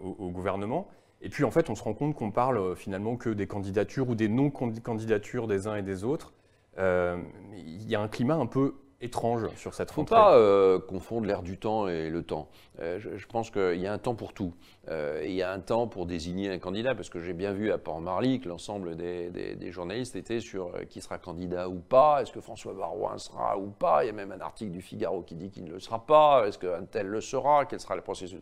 au, 0.04 0.30
gouvernement. 0.32 0.88
Et 1.22 1.30
puis 1.30 1.44
en 1.44 1.52
fait, 1.52 1.70
on 1.70 1.76
se 1.76 1.84
rend 1.84 1.94
compte 1.94 2.16
qu'on 2.16 2.32
parle 2.32 2.76
finalement 2.76 3.18
que 3.18 3.30
des 3.30 3.46
candidatures 3.46 4.10
ou 4.10 4.16
des 4.16 4.28
non-candidatures 4.28 5.46
des 5.46 5.68
uns 5.68 5.76
et 5.76 5.84
des 5.84 6.04
autres. 6.04 6.34
Euh, 6.78 7.18
il 7.54 7.90
y 7.90 7.96
a 7.96 8.02
un 8.02 8.08
climat 8.08 8.36
un 8.36 8.46
peu 8.46 8.76
étrange 9.02 9.48
sur 9.56 9.74
cette 9.74 9.92
rentrée. 9.92 10.16
Il 10.16 10.20
ne 10.20 10.24
faut 10.24 10.32
pas 10.32 10.38
euh, 10.38 10.80
confondre 10.80 11.28
l'air 11.28 11.44
du 11.44 11.58
temps 11.58 11.88
et 11.88 12.10
le 12.10 12.24
temps. 12.24 12.50
Euh, 12.80 13.00
je, 13.00 13.28
pense 13.28 13.52
qu'il 13.52 13.80
y 13.80 13.88
a 13.88 13.94
un 13.94 13.98
temps 13.98 14.16
pour 14.16 14.34
tout. 14.34 14.54
il 14.90 15.32
y 15.32 15.42
a 15.42 15.52
un 15.52 15.60
temps 15.60 15.88
pour 15.88 16.06
désigner 16.06 16.50
un 16.50 16.60
candidat, 16.60 16.96
parce 16.96 17.10
que 17.10 17.20
j'ai 17.20 17.34
bien 17.34 17.52
vu 17.52 17.72
à 17.72 17.78
Port-Marly 17.78 18.40
que 18.40 18.50
l'ensemble 18.50 18.96
des, 18.96 19.72
journalistes 19.72 20.16
étaient 20.16 20.40
sur 20.40 20.72
qui 20.90 21.02
sera 21.02 21.18
candidat 21.18 21.70
ou 21.70 21.80
pas, 21.80 22.22
est-ce 22.22 22.32
que 22.32 22.42
François 22.42 22.74
Barouin 22.74 23.18
sera 23.18 23.58
ou 23.58 23.68
pas. 23.68 24.04
Il 24.04 24.08
y 24.08 24.10
a 24.10 24.14
même 24.14 24.32
un 24.32 24.42
article 24.42 24.72
du 24.72 24.82
Figaro 24.82 25.22
qui 25.22 25.36
dit 25.36 25.52
qu'il 25.52 25.66
ne 25.66 25.72
le 25.72 25.80
sera 25.80 26.06
pas, 26.06 26.48
est-ce 26.48 26.58
qu'un 26.58 26.86
tel 26.86 27.08
le 27.08 27.22
sera, 27.22 27.66
quel 27.66 27.80
sera 27.80 27.96
le 27.96 28.02
processus? 28.02 28.40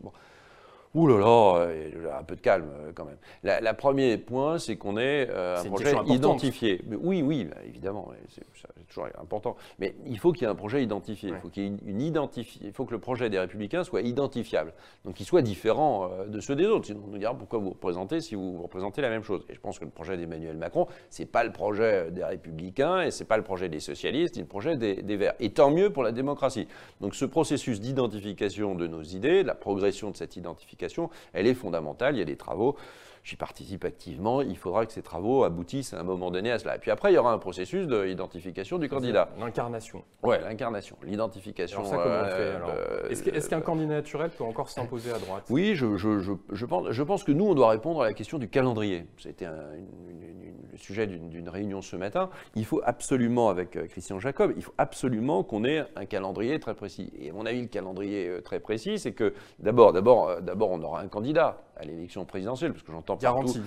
Ouh 0.94 1.08
là 1.08 1.18
là, 1.18 2.18
un 2.18 2.22
peu 2.22 2.36
de 2.36 2.40
calme 2.40 2.68
euh, 2.72 2.92
quand 2.94 3.04
même. 3.04 3.16
La, 3.42 3.60
la 3.60 3.74
premier 3.74 4.16
point, 4.16 4.58
c'est 4.60 4.76
qu'on 4.76 4.96
est 4.96 5.28
euh, 5.28 5.60
un 5.60 5.64
projet 5.64 5.92
identifié. 6.06 6.80
oui, 7.00 7.20
oui, 7.20 7.44
bah, 7.44 7.56
évidemment, 7.66 8.12
c'est 8.28 8.44
toujours 8.86 9.08
important. 9.20 9.56
Mais 9.80 9.96
il 10.06 10.18
faut 10.20 10.32
qu'il 10.32 10.42
y 10.42 10.44
ait 10.44 10.52
un 10.52 10.54
projet 10.54 10.84
identifié. 10.84 11.30
Il 11.30 11.36
faut 11.36 11.48
qu'il 11.48 11.64
ait 11.64 11.66
une, 11.66 12.28
Il 12.62 12.72
faut 12.72 12.84
que 12.84 12.92
le 12.92 13.00
projet 13.00 13.28
des 13.28 13.40
Républicains 13.40 13.82
soit 13.82 14.02
identifiable. 14.02 14.72
Donc 15.04 15.14
qu'il 15.14 15.26
soit 15.26 15.42
différent 15.42 16.10
euh, 16.12 16.26
de 16.26 16.38
ceux 16.40 16.54
des 16.54 16.66
autres. 16.66 16.86
Sinon, 16.86 17.02
on 17.08 17.10
nous 17.10 17.18
dira 17.18 17.34
pourquoi 17.34 17.58
vous 17.58 17.70
représentez 17.70 18.20
si 18.20 18.36
vous 18.36 18.62
représentez 18.62 19.02
la 19.02 19.10
même 19.10 19.24
chose. 19.24 19.44
Et 19.48 19.54
je 19.54 19.60
pense 19.60 19.80
que 19.80 19.84
le 19.84 19.90
projet 19.90 20.16
d'Emmanuel 20.16 20.56
Macron, 20.56 20.86
c'est 21.10 21.26
pas 21.26 21.42
le 21.42 21.50
projet 21.50 22.12
des 22.12 22.22
Républicains 22.22 23.02
et 23.02 23.10
c'est 23.10 23.24
pas 23.24 23.36
le 23.36 23.42
projet 23.42 23.68
des 23.68 23.80
socialistes, 23.80 24.36
c'est 24.36 24.42
le 24.42 24.46
projet 24.46 24.76
des, 24.76 25.02
des 25.02 25.16
Verts. 25.16 25.34
Et 25.40 25.50
tant 25.50 25.72
mieux 25.72 25.90
pour 25.90 26.04
la 26.04 26.12
démocratie. 26.12 26.68
Donc 27.00 27.16
ce 27.16 27.24
processus 27.24 27.80
d'identification 27.80 28.76
de 28.76 28.86
nos 28.86 29.02
idées, 29.02 29.42
la 29.42 29.56
progression 29.56 30.12
de 30.12 30.16
cette 30.16 30.36
identification 30.36 30.83
elle 31.32 31.46
est 31.46 31.54
fondamentale. 31.54 32.16
Il 32.16 32.18
y 32.18 32.22
a 32.22 32.26
des 32.26 32.36
travaux 32.36 32.76
j'y 33.24 33.36
participe 33.36 33.84
activement. 33.84 34.42
Il 34.42 34.56
faudra 34.56 34.84
que 34.86 34.92
ces 34.92 35.02
travaux 35.02 35.44
aboutissent 35.44 35.94
à 35.94 36.00
un 36.00 36.04
moment 36.04 36.30
donné 36.30 36.52
à 36.52 36.58
cela. 36.58 36.76
Et 36.76 36.78
puis 36.78 36.90
après, 36.90 37.10
il 37.10 37.14
y 37.14 37.18
aura 37.18 37.32
un 37.32 37.38
processus 37.38 37.88
d'identification 37.88 38.78
du 38.78 38.88
candidat. 38.88 39.30
L'incarnation. 39.40 40.04
Oui, 40.22 40.36
l'incarnation, 40.42 40.96
l'identification. 41.02 41.82
Euh, 41.92 43.08
est-ce 43.08 43.48
qu'un 43.48 43.62
candidat 43.62 43.94
naturel 43.94 44.30
peut 44.30 44.44
encore 44.44 44.68
s'imposer 44.68 45.10
à 45.10 45.18
droite? 45.18 45.46
Oui, 45.48 45.74
je, 45.74 45.96
je, 45.96 46.20
je, 46.20 46.66
pense, 46.66 46.90
je 46.90 47.02
pense 47.02 47.24
que 47.24 47.32
nous, 47.32 47.46
on 47.46 47.54
doit 47.54 47.70
répondre 47.70 48.02
à 48.02 48.04
la 48.04 48.12
question 48.12 48.38
du 48.38 48.48
calendrier. 48.48 49.06
C'était 49.18 49.46
le 49.46 50.78
sujet 50.78 51.06
d'une 51.06 51.48
réunion 51.48 51.80
ce 51.80 51.96
matin. 51.96 52.28
Il 52.56 52.66
faut 52.66 52.82
absolument, 52.84 53.48
avec 53.48 53.76
euh, 53.76 53.86
Christian 53.86 54.20
Jacob, 54.20 54.52
il 54.56 54.62
faut 54.62 54.74
absolument 54.76 55.42
qu'on 55.44 55.64
ait 55.64 55.84
un 55.96 56.04
calendrier 56.04 56.58
très 56.60 56.74
précis. 56.74 57.12
Et 57.18 57.30
à 57.30 57.32
mon 57.32 57.46
avis, 57.46 57.62
le 57.62 57.68
calendrier 57.68 58.28
euh, 58.28 58.40
très 58.42 58.60
précis, 58.60 58.98
c'est 58.98 59.12
que 59.12 59.32
d'abord, 59.60 59.92
d'abord, 59.92 60.42
d'abord, 60.42 60.70
on 60.72 60.82
aura 60.82 61.00
un 61.00 61.08
candidat 61.08 61.62
à 61.76 61.84
l'élection 61.84 62.24
présidentielle, 62.24 62.72
parce 62.72 62.82
que 62.82 62.92
j'entends 62.92 63.13
Garantie. 63.20 63.60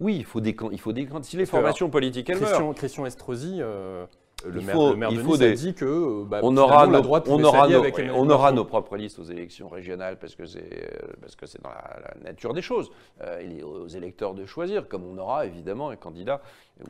Oui, 0.00 0.16
il 0.16 0.24
faut 0.24 0.40
des, 0.40 0.54
il 0.72 0.80
faut 0.80 0.92
des 0.92 1.08
si 1.22 1.36
les 1.36 1.46
formations 1.46 1.88
politiques 1.88 2.28
elles 2.28 2.36
Christian, 2.36 2.72
Christian 2.74 3.06
Estrosi, 3.06 3.58
euh, 3.60 4.04
le, 4.44 4.60
maire, 4.60 4.76
le, 4.90 4.96
maire, 4.96 5.10
de 5.10 5.22
Nice 5.22 5.40
a 5.40 5.52
dit 5.52 5.74
que 5.74 5.86
euh, 5.86 6.24
bah, 6.26 6.40
on 6.42 6.54
aura, 6.58 6.86
nos, 6.86 7.00
droite 7.00 7.24
on 7.28 7.42
aura, 7.42 7.66
nos, 7.66 7.82
on 8.14 8.28
aura 8.28 8.52
nos 8.52 8.66
propres 8.66 8.98
listes 8.98 9.18
aux 9.18 9.24
élections 9.24 9.68
régionales 9.68 10.18
parce 10.18 10.34
que 10.34 10.44
c'est 10.44 10.60
euh, 10.60 11.12
parce 11.22 11.34
que 11.34 11.46
c'est 11.46 11.62
dans 11.62 11.70
la, 11.70 12.14
nature 12.22 12.52
des 12.52 12.60
choses. 12.60 12.90
il 13.42 13.58
est 13.58 13.62
aux 13.62 13.88
électeurs 13.88 14.34
de 14.34 14.44
choisir, 14.44 14.86
comme 14.86 15.04
on 15.04 15.16
aura 15.16 15.46
évidemment 15.46 15.88
un 15.88 15.96
candidat 15.96 16.42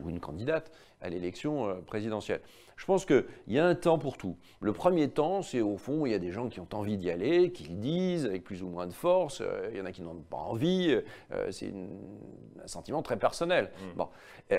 ou 0.03 0.09
une 0.09 0.19
candidate 0.19 0.69
à 1.01 1.07
l'élection 1.07 1.77
présidentielle. 1.85 2.41
Je 2.77 2.85
pense 2.85 3.05
qu'il 3.05 3.25
y 3.47 3.57
a 3.57 3.65
un 3.65 3.75
temps 3.75 3.97
pour 3.97 4.17
tout. 4.17 4.37
Le 4.61 4.71
premier 4.71 5.09
temps, 5.09 5.41
c'est 5.41 5.61
au 5.61 5.77
fond, 5.77 6.05
il 6.05 6.11
y 6.11 6.15
a 6.15 6.19
des 6.19 6.31
gens 6.31 6.47
qui 6.47 6.59
ont 6.59 6.67
envie 6.73 6.97
d'y 6.97 7.09
aller, 7.09 7.51
qui 7.51 7.63
le 7.63 7.75
disent 7.75 8.25
avec 8.25 8.43
plus 8.43 8.61
ou 8.61 8.67
moins 8.67 8.85
de 8.85 8.93
force. 8.93 9.41
Euh, 9.41 9.69
il 9.71 9.79
y 9.79 9.81
en 9.81 9.85
a 9.85 9.91
qui 9.91 10.03
n'ont 10.03 10.15
pas 10.15 10.37
envie. 10.37 10.95
Euh, 11.31 11.51
c'est 11.51 11.73
un 12.63 12.67
sentiment 12.67 13.01
très 13.01 13.17
personnel. 13.17 13.71
Mm. 13.79 13.97
Bon. 13.97 14.07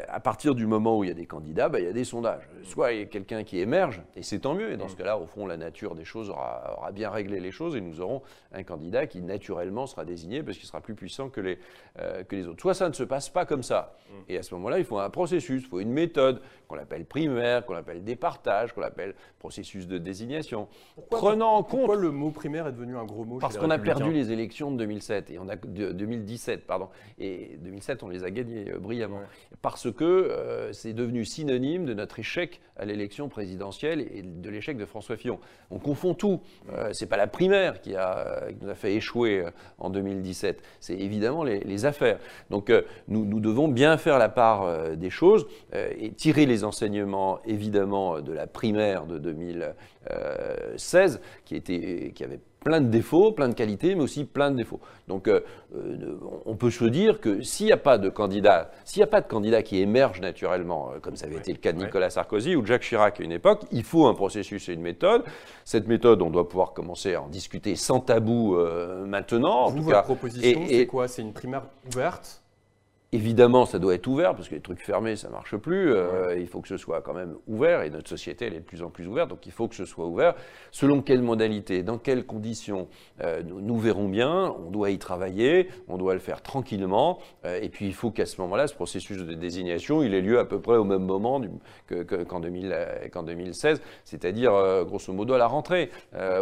À 0.08 0.20
partir 0.20 0.54
du 0.54 0.66
moment 0.66 0.98
où 0.98 1.04
il 1.04 1.08
y 1.08 1.10
a 1.10 1.14
des 1.14 1.24
candidats, 1.24 1.70
bah, 1.70 1.80
il 1.80 1.86
y 1.86 1.88
a 1.88 1.94
des 1.94 2.04
sondages. 2.04 2.46
Soit 2.62 2.92
il 2.92 2.98
y 2.98 3.02
a 3.02 3.06
quelqu'un 3.06 3.42
qui 3.42 3.58
émerge, 3.58 4.02
et 4.16 4.22
c'est 4.22 4.40
tant 4.40 4.54
mieux. 4.54 4.72
Et 4.72 4.76
dans 4.76 4.84
mm. 4.84 4.90
ce 4.90 4.96
cas-là, 4.96 5.18
au 5.18 5.26
fond, 5.26 5.46
la 5.46 5.56
nature 5.56 5.94
des 5.94 6.04
choses 6.04 6.28
aura, 6.28 6.90
bien 6.92 7.10
réglé 7.10 7.40
les 7.40 7.52
choses, 7.52 7.76
et 7.76 7.80
nous 7.80 8.00
aurons 8.00 8.20
un 8.52 8.64
candidat 8.64 9.06
qui 9.06 9.22
naturellement 9.22 9.86
sera 9.86 10.04
désigné 10.04 10.42
parce 10.42 10.58
qu'il 10.58 10.66
sera 10.66 10.80
plus 10.80 10.94
puissant 10.94 11.30
que 11.30 11.40
les, 11.40 11.58
euh, 12.00 12.24
que 12.24 12.36
les 12.36 12.46
autres. 12.46 12.60
Soit 12.60 12.74
ça 12.74 12.88
ne 12.88 12.94
se 12.94 13.04
passe 13.04 13.28
pas 13.28 13.46
comme 13.46 13.62
ça. 13.62 13.94
Mm. 14.10 14.14
Et 14.28 14.38
à 14.38 14.42
ce 14.42 14.54
moment-là, 14.56 14.78
il 14.78 14.84
faut 14.84 14.98
un 14.98 15.10
processus, 15.10 15.62
il 15.62 15.68
faut 15.68 15.80
une 15.80 15.92
méthode 15.92 16.42
qu'on 16.66 16.78
appelle 16.78 17.06
primaire, 17.06 17.64
qu'on 17.64 17.76
appelle 17.76 18.04
des 18.08 18.16
partages, 18.16 18.72
qu'on 18.72 18.82
appelle 18.82 19.14
processus 19.38 19.86
de 19.86 19.98
désignation. 19.98 20.66
Prenant 21.10 21.52
en 21.52 21.62
compte. 21.62 21.80
Pourquoi 21.80 21.96
le 21.96 22.10
mot 22.10 22.30
primaire 22.30 22.66
est 22.66 22.72
devenu 22.72 22.96
un 22.96 23.04
gros 23.04 23.26
mot 23.26 23.38
Parce 23.38 23.58
qu'on 23.58 23.68
a 23.70 23.78
perdu 23.78 24.12
les 24.12 24.32
élections 24.32 24.70
de 24.70 24.78
2007 24.78 25.30
et 25.30 25.38
on 25.38 25.46
a 25.48 25.56
de 25.56 25.92
2017 25.92 26.66
pardon 26.66 26.88
et 27.18 27.58
2007 27.62 28.02
on 28.02 28.08
les 28.08 28.24
a 28.24 28.30
gagnées 28.30 28.70
euh, 28.70 28.78
brillamment 28.78 29.20
parce 29.60 29.92
que 29.92 30.04
euh, 30.04 30.72
c'est 30.72 30.94
devenu 30.94 31.26
synonyme 31.26 31.84
de 31.84 31.92
notre 31.92 32.18
échec 32.18 32.60
à 32.76 32.86
l'élection 32.86 33.28
présidentielle 33.28 34.00
et 34.00 34.22
de 34.22 34.50
l'échec 34.50 34.78
de 34.78 34.86
François 34.86 35.16
Fillon. 35.16 35.38
On 35.70 35.78
confond 35.78 36.14
tout. 36.14 36.40
Euh, 36.72 36.90
c'est 36.92 37.06
pas 37.06 37.16
la 37.16 37.26
primaire 37.26 37.80
qui, 37.80 37.94
a, 37.94 38.44
nous 38.62 38.70
a 38.70 38.74
fait 38.74 38.94
échouer 38.94 39.44
en 39.78 39.90
2017. 39.90 40.62
C'est 40.80 40.94
évidemment 40.94 41.44
les, 41.44 41.84
affaires. 41.84 42.18
Donc 42.50 42.72
nous, 43.08 43.24
nous, 43.24 43.40
devons 43.40 43.68
bien 43.68 43.98
faire 43.98 44.18
la 44.18 44.28
part 44.28 44.96
des 44.96 45.10
choses 45.10 45.46
et 45.72 46.12
tirer 46.12 46.46
les 46.46 46.64
enseignements 46.64 47.40
évidemment 47.44 47.97
de 48.20 48.32
la 48.32 48.46
primaire 48.46 49.06
de 49.06 49.18
2016, 49.18 51.20
qui, 51.44 51.56
était, 51.56 52.12
qui 52.14 52.24
avait 52.24 52.40
plein 52.68 52.80
de 52.80 52.88
défauts, 52.88 53.32
plein 53.32 53.48
de 53.48 53.54
qualités, 53.54 53.94
mais 53.94 54.02
aussi 54.02 54.24
plein 54.24 54.50
de 54.50 54.56
défauts. 54.56 54.80
Donc, 55.06 55.28
euh, 55.28 55.40
euh, 55.74 56.18
on 56.44 56.56
peut 56.56 56.70
se 56.70 56.84
dire 56.84 57.20
que 57.20 57.42
s'il 57.42 57.66
n'y 57.66 57.72
a 57.72 57.78
pas 57.78 57.98
de 57.98 58.08
candidat, 58.08 58.70
s'il 58.84 59.00
n'y 59.00 59.04
a 59.04 59.08
pas 59.08 59.20
de 59.20 59.26
candidat 59.26 59.62
qui 59.62 59.80
émerge 59.80 60.20
naturellement, 60.20 60.90
euh, 60.90 61.00
comme 61.00 61.16
ça 61.16 61.26
avait 61.26 61.36
été 61.36 61.52
le 61.52 61.58
cas 61.58 61.72
de 61.72 61.78
Nicolas 61.78 62.10
Sarkozy 62.10 62.56
ou 62.56 62.62
de 62.62 62.66
Jacques 62.66 62.82
Chirac 62.82 63.20
à 63.20 63.24
une 63.24 63.32
époque, 63.32 63.62
il 63.70 63.84
faut 63.84 64.06
un 64.06 64.14
processus 64.14 64.68
et 64.68 64.72
une 64.72 64.82
méthode. 64.82 65.24
Cette 65.64 65.86
méthode, 65.86 66.20
on 66.22 66.30
doit 66.30 66.48
pouvoir 66.48 66.72
commencer 66.72 67.14
à 67.14 67.22
en 67.22 67.28
discuter 67.28 67.76
sans 67.76 68.00
tabou 68.00 68.56
maintenant. 69.06 69.66
En 69.66 69.72
tout 69.72 69.82
votre 69.82 70.02
proposition, 70.02 70.62
c'est 70.68 70.86
quoi? 70.86 71.08
C'est 71.08 71.22
une 71.22 71.32
primaire 71.32 71.64
ouverte? 71.86 72.42
Évidemment, 73.10 73.64
ça 73.64 73.78
doit 73.78 73.94
être 73.94 74.06
ouvert, 74.06 74.34
parce 74.34 74.50
que 74.50 74.54
les 74.54 74.60
trucs 74.60 74.82
fermés, 74.82 75.16
ça 75.16 75.28
ne 75.28 75.32
marche 75.32 75.56
plus. 75.56 75.94
Euh, 75.94 76.38
il 76.38 76.46
faut 76.46 76.60
que 76.60 76.68
ce 76.68 76.76
soit 76.76 77.00
quand 77.00 77.14
même 77.14 77.36
ouvert, 77.46 77.80
et 77.80 77.88
notre 77.88 78.10
société, 78.10 78.44
elle 78.44 78.52
est 78.52 78.60
de 78.60 78.64
plus 78.64 78.82
en 78.82 78.90
plus 78.90 79.06
ouverte, 79.06 79.30
donc 79.30 79.46
il 79.46 79.52
faut 79.52 79.66
que 79.66 79.74
ce 79.74 79.86
soit 79.86 80.04
ouvert. 80.04 80.34
Selon 80.72 81.00
quelle 81.00 81.22
modalité, 81.22 81.82
dans 81.82 81.96
quelles 81.96 82.26
conditions, 82.26 82.86
euh, 83.22 83.42
nous, 83.42 83.78
verrons 83.78 84.08
bien, 84.08 84.54
on 84.58 84.70
doit 84.70 84.90
y 84.90 84.98
travailler, 84.98 85.68
on 85.88 85.96
doit 85.96 86.12
le 86.12 86.20
faire 86.20 86.42
tranquillement, 86.42 87.18
euh, 87.46 87.58
et 87.62 87.70
puis 87.70 87.86
il 87.86 87.94
faut 87.94 88.10
qu'à 88.10 88.26
ce 88.26 88.38
moment-là, 88.42 88.66
ce 88.66 88.74
processus 88.74 89.16
de 89.16 89.32
désignation, 89.32 90.02
il 90.02 90.12
ait 90.12 90.20
lieu 90.20 90.38
à 90.38 90.44
peu 90.44 90.60
près 90.60 90.76
au 90.76 90.84
même 90.84 91.04
moment 91.04 91.40
qu'en 91.88 93.22
2016, 93.22 93.80
c'est-à-dire 94.04 94.52
grosso 94.84 95.14
modo 95.14 95.32
à 95.32 95.38
la 95.38 95.46
rentrée, 95.46 95.90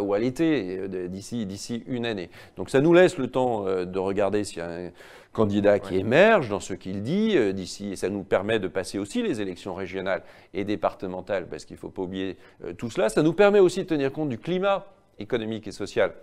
ou 0.00 0.14
à 0.14 0.18
l'été, 0.18 0.88
d'ici 1.08 1.84
une 1.86 2.06
année. 2.06 2.28
Donc 2.56 2.70
ça 2.70 2.80
nous 2.80 2.92
laisse 2.92 3.18
le 3.18 3.28
temps 3.28 3.64
de 3.64 3.98
regarder 3.98 4.42
s'il 4.42 4.58
y 4.58 4.62
a 4.62 4.68
un 4.68 4.90
candidat 5.36 5.78
qui 5.78 5.96
émerge 5.98 6.48
dans 6.56 6.60
ce 6.60 6.72
qu'il 6.72 7.02
dit 7.02 7.36
euh, 7.36 7.52
d'ici, 7.52 7.92
et 7.92 7.96
ça 7.96 8.08
nous 8.08 8.24
permet 8.24 8.58
de 8.58 8.66
passer 8.66 8.98
aussi 8.98 9.22
les 9.22 9.42
élections 9.42 9.74
régionales 9.74 10.22
et 10.54 10.64
départementales, 10.64 11.46
parce 11.48 11.66
qu'il 11.66 11.74
ne 11.74 11.80
faut 11.80 11.90
pas 11.90 12.00
oublier 12.00 12.38
euh, 12.64 12.72
tout 12.72 12.88
cela. 12.88 13.10
Ça 13.10 13.22
nous 13.22 13.34
permet 13.34 13.58
aussi 13.58 13.80
de 13.80 13.86
tenir 13.86 14.10
compte 14.10 14.30
du 14.30 14.38
climat 14.38 14.86
économique 15.18 15.66
et 15.68 15.72
social 15.72 16.14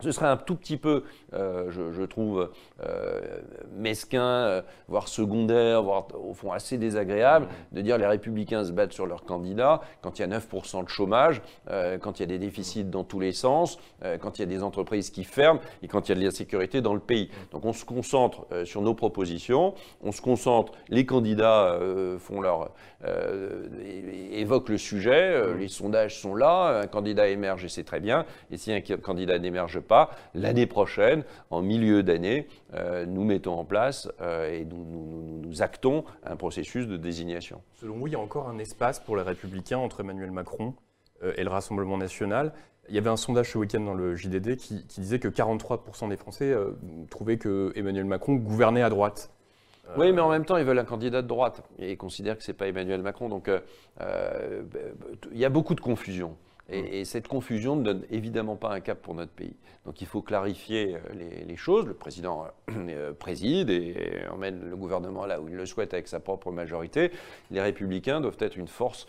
ce 0.00 0.12
serait 0.12 0.26
un 0.26 0.36
tout 0.36 0.56
petit 0.56 0.76
peu, 0.76 1.04
euh, 1.32 1.70
je, 1.70 2.02
trouve, 2.04 2.50
euh, 2.82 3.20
mesquin, 3.74 4.22
euh, 4.22 4.62
voire 4.88 5.08
secondaire, 5.08 5.82
voire 5.82 6.08
au 6.14 6.34
fond 6.34 6.52
assez 6.52 6.78
désagréable, 6.78 7.48
de 7.72 7.80
dire 7.80 7.98
les 7.98 8.06
républicains 8.06 8.64
se 8.64 8.72
battent 8.72 8.92
sur 8.92 9.06
leurs 9.06 9.24
candidats 9.24 9.80
quand 10.02 10.18
il 10.18 10.22
y 10.22 10.24
a 10.24 10.28
9% 10.28 10.84
de 10.84 10.88
chômage, 10.88 11.40
quand 12.00 12.18
il 12.18 12.22
y 12.22 12.24
a 12.24 12.26
des 12.26 12.38
déficits 12.38 12.84
dans 12.84 13.04
tous 13.04 13.20
les 13.20 13.32
sens, 13.32 13.78
quand 14.20 14.38
il 14.38 14.42
y 14.42 14.44
a 14.44 14.46
des 14.46 14.62
entreprises 14.62 15.10
qui 15.10 15.24
ferment 15.24 15.60
et 15.82 15.88
quand 15.88 16.08
il 16.08 16.10
y 16.10 16.12
a 16.12 16.14
de 16.20 16.24
l'insécurité 16.24 16.80
dans 16.80 16.94
le 16.94 17.00
pays. 17.00 17.30
Donc 17.52 17.64
on 17.64 17.72
se 17.72 17.84
concentre 17.84 18.46
sur 18.64 18.82
nos 18.82 18.94
propositions, 18.94 19.74
on 20.02 20.12
se 20.12 20.20
concentre, 20.20 20.72
les 20.88 21.06
candidats 21.06 21.78
font 22.18 22.40
leur, 22.40 22.70
évoquent 24.32 24.68
le 24.68 24.78
sujet, 24.78 25.54
les 25.56 25.68
sondages 25.68 26.20
sont 26.20 26.34
là, 26.34 26.80
un 26.82 26.86
candidat 26.86 27.28
émerge 27.28 27.64
et 27.64 27.68
c'est 27.68 27.84
très 27.84 28.00
bien, 28.00 28.26
et 28.50 28.56
si 28.56 28.72
un 28.72 28.80
candidat 28.80 29.38
n'émerge 29.38 29.80
pas, 29.80 30.10
l'année 30.34 30.66
prochaine, 30.66 31.24
en 31.50 31.62
milieu 31.62 32.02
d'année, 32.02 32.48
euh, 32.74 33.06
nous 33.06 33.24
mettons 33.24 33.58
en 33.58 33.64
place 33.64 34.08
euh, 34.20 34.50
et 34.50 34.64
nous, 34.64 35.62
actons 35.62 36.04
un 36.22 36.36
processus 36.36 36.86
de 36.86 36.98
désignation. 36.98 37.62
Selon 37.80 37.96
vous, 37.96 38.08
il 38.08 38.12
y 38.12 38.16
a 38.16 38.20
encore 38.20 38.48
un 38.48 38.58
espace 38.58 39.00
pour 39.00 39.16
les 39.16 39.22
républicains 39.22 39.78
entre 39.78 40.00
Emmanuel 40.00 40.30
Macron 40.30 40.74
euh, 41.22 41.32
et 41.36 41.44
le 41.44 41.48
Rassemblement 41.48 41.96
national? 41.96 42.52
Il 42.90 42.94
y 42.94 42.98
avait 42.98 43.08
un 43.08 43.16
sondage 43.16 43.52
ce 43.52 43.58
week-end 43.58 43.80
dans 43.80 43.94
le 43.94 44.14
JDD 44.14 44.56
qui, 44.56 44.84
disait 44.98 45.18
que 45.18 45.28
43% 45.28 46.10
des 46.10 46.16
Français 46.16 46.54
trouvaient 47.10 47.38
que 47.38 47.72
Emmanuel 47.74 48.04
Macron 48.04 48.34
gouvernait 48.34 48.82
à 48.82 48.90
droite. 48.90 49.30
Oui, 49.96 50.12
mais 50.12 50.20
en 50.20 50.30
même 50.30 50.44
temps, 50.44 50.56
ils 50.56 50.64
veulent 50.64 50.78
un 50.78 50.84
candidat 50.84 51.22
de 51.22 51.28
droite 51.28 51.62
et 51.78 51.92
ils 51.92 51.96
considèrent 51.96 52.36
que 52.36 52.42
ce 52.42 52.50
n'est 52.50 52.56
pas 52.56 52.68
Emmanuel 52.68 53.02
Macron. 53.02 53.28
Donc, 53.28 53.50
il 54.00 55.38
y 55.38 55.44
a 55.44 55.48
beaucoup 55.48 55.74
de 55.74 55.80
confusion. 55.80 56.36
Et, 56.68 57.04
cette 57.04 57.28
confusion 57.28 57.76
ne 57.76 57.82
donne 57.82 58.04
évidemment 58.10 58.56
pas 58.56 58.72
un 58.72 58.80
cap 58.80 59.00
pour 59.00 59.14
notre 59.14 59.30
pays. 59.30 59.54
Donc 59.84 60.00
il 60.00 60.06
faut 60.06 60.20
clarifier 60.20 60.96
euh, 60.96 61.44
les, 61.46 61.56
choses. 61.56 61.86
Le 61.86 61.94
président 61.94 62.44
euh, 62.70 62.72
euh, 62.88 63.12
préside 63.12 63.70
et 63.70 64.22
emmène 64.30 64.68
le 64.68 64.76
gouvernement 64.76 65.26
là 65.26 65.40
où 65.40 65.48
il 65.48 65.54
le 65.54 65.64
souhaite 65.64 65.94
avec 65.94 66.08
sa 66.08 66.18
propre 66.18 66.50
majorité. 66.50 67.12
Les 67.52 67.60
républicains 67.60 68.20
doivent 68.20 68.36
être 68.40 68.56
une 68.56 68.68
force 68.68 69.06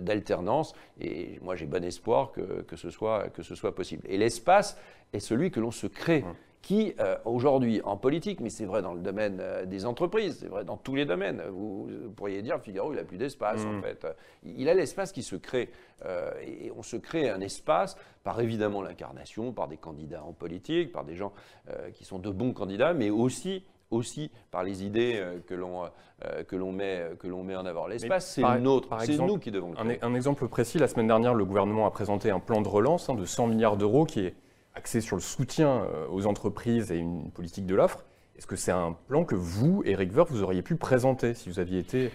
d'alternance. 0.00 0.72
Et 1.00 1.38
moi 1.42 1.56
j'ai 1.56 1.66
bon 1.66 1.84
espoir 1.84 2.32
que, 2.32 2.62
que, 2.62 2.76
ce 2.76 2.90
soit, 2.90 3.28
que 3.30 3.42
ce 3.42 3.54
soit 3.54 3.74
possible. 3.74 4.04
Et 4.08 4.16
l'espace 4.16 4.78
est 5.12 5.20
celui 5.20 5.50
que 5.50 5.60
l'on 5.60 5.72
se 5.72 5.86
crée. 5.86 6.24
Qui, 6.62 6.92
euh, 6.98 7.16
aujourd'hui, 7.24 7.80
en 7.84 7.96
politique, 7.96 8.40
mais 8.40 8.50
c'est 8.50 8.64
vrai 8.64 8.82
dans 8.82 8.92
le 8.92 9.00
domaine 9.00 9.38
euh, 9.40 9.64
des 9.64 9.86
entreprises, 9.86 10.38
c'est 10.40 10.48
vrai 10.48 10.64
dans 10.64 10.76
tous 10.76 10.96
les 10.96 11.06
domaines, 11.06 11.42
vous, 11.50 11.88
pourriez 12.16 12.42
dire, 12.42 12.60
Figaro, 12.60 12.92
il 12.92 12.98
a 12.98 13.04
plus 13.04 13.16
d'espace, 13.16 13.64
en 13.64 13.74
mm. 13.74 13.82
fait. 13.82 14.06
Il 14.44 14.68
a 14.68 14.74
l'espace 14.74 15.12
qui 15.12 15.22
se 15.22 15.36
crée. 15.36 15.70
Euh, 16.04 16.32
et 16.42 16.72
on 16.76 16.82
se 16.82 16.96
crée 16.96 17.30
un 17.30 17.40
espace 17.40 17.96
par 18.24 18.40
évidemment 18.40 18.82
l'incarnation, 18.82 19.52
par 19.52 19.68
des 19.68 19.76
candidats 19.76 20.24
en 20.24 20.32
politique, 20.32 20.92
par 20.92 21.04
des 21.04 21.14
gens 21.14 21.32
qui 21.94 22.04
sont 22.04 22.18
de 22.18 22.30
bons 22.30 22.52
candidats, 22.52 22.92
mais 22.92 23.10
aussi 23.10 23.64
aussi 23.90 24.30
par 24.50 24.64
les 24.64 24.84
idées 24.84 25.22
que 25.46 25.54
l'on 25.54 25.84
que 26.46 26.56
l'on 26.56 26.72
met 26.72 27.12
que 27.18 27.26
l'on 27.26 27.42
met 27.42 27.56
en 27.56 27.64
avant. 27.64 27.86
L'espace, 27.86 28.34
c'est 28.34 28.60
nôtre, 28.60 28.88
c'est 29.00 29.16
nous 29.16 29.38
qui 29.38 29.50
devons 29.50 29.70
le 29.70 29.76
créer. 29.76 29.98
Un, 30.02 30.14
exemple 30.14 30.46
précis, 30.48 30.78
la 30.78 30.88
semaine 30.88 31.06
dernière, 31.06 31.34
le 31.34 31.44
gouvernement 31.44 31.86
a 31.86 31.90
présenté 31.90 32.30
un 32.30 32.40
plan 32.40 32.60
de 32.60 32.68
relance 32.68 33.08
hein, 33.08 33.14
de 33.14 33.24
100 33.24 33.46
milliards 33.46 33.76
d'euros 33.76 34.04
qui 34.04 34.26
est 34.26 34.34
axé 34.78 35.00
sur 35.00 35.16
le 35.16 35.22
soutien 35.22 35.82
euh, 35.82 36.06
aux 36.10 36.26
entreprises 36.26 36.90
et 36.92 36.96
une 36.96 37.30
politique 37.30 37.66
de 37.66 37.74
l'offre. 37.74 38.04
Est-ce 38.38 38.46
que 38.46 38.56
c'est 38.56 38.72
un 38.72 38.96
plan 39.08 39.24
que 39.24 39.34
vous, 39.34 39.82
Eric 39.84 40.14
Woerth, 40.14 40.30
vous 40.30 40.44
auriez 40.44 40.62
pu 40.62 40.76
présenter 40.76 41.34
si 41.34 41.50
vous 41.50 41.58
aviez 41.58 41.80
été 41.80 42.10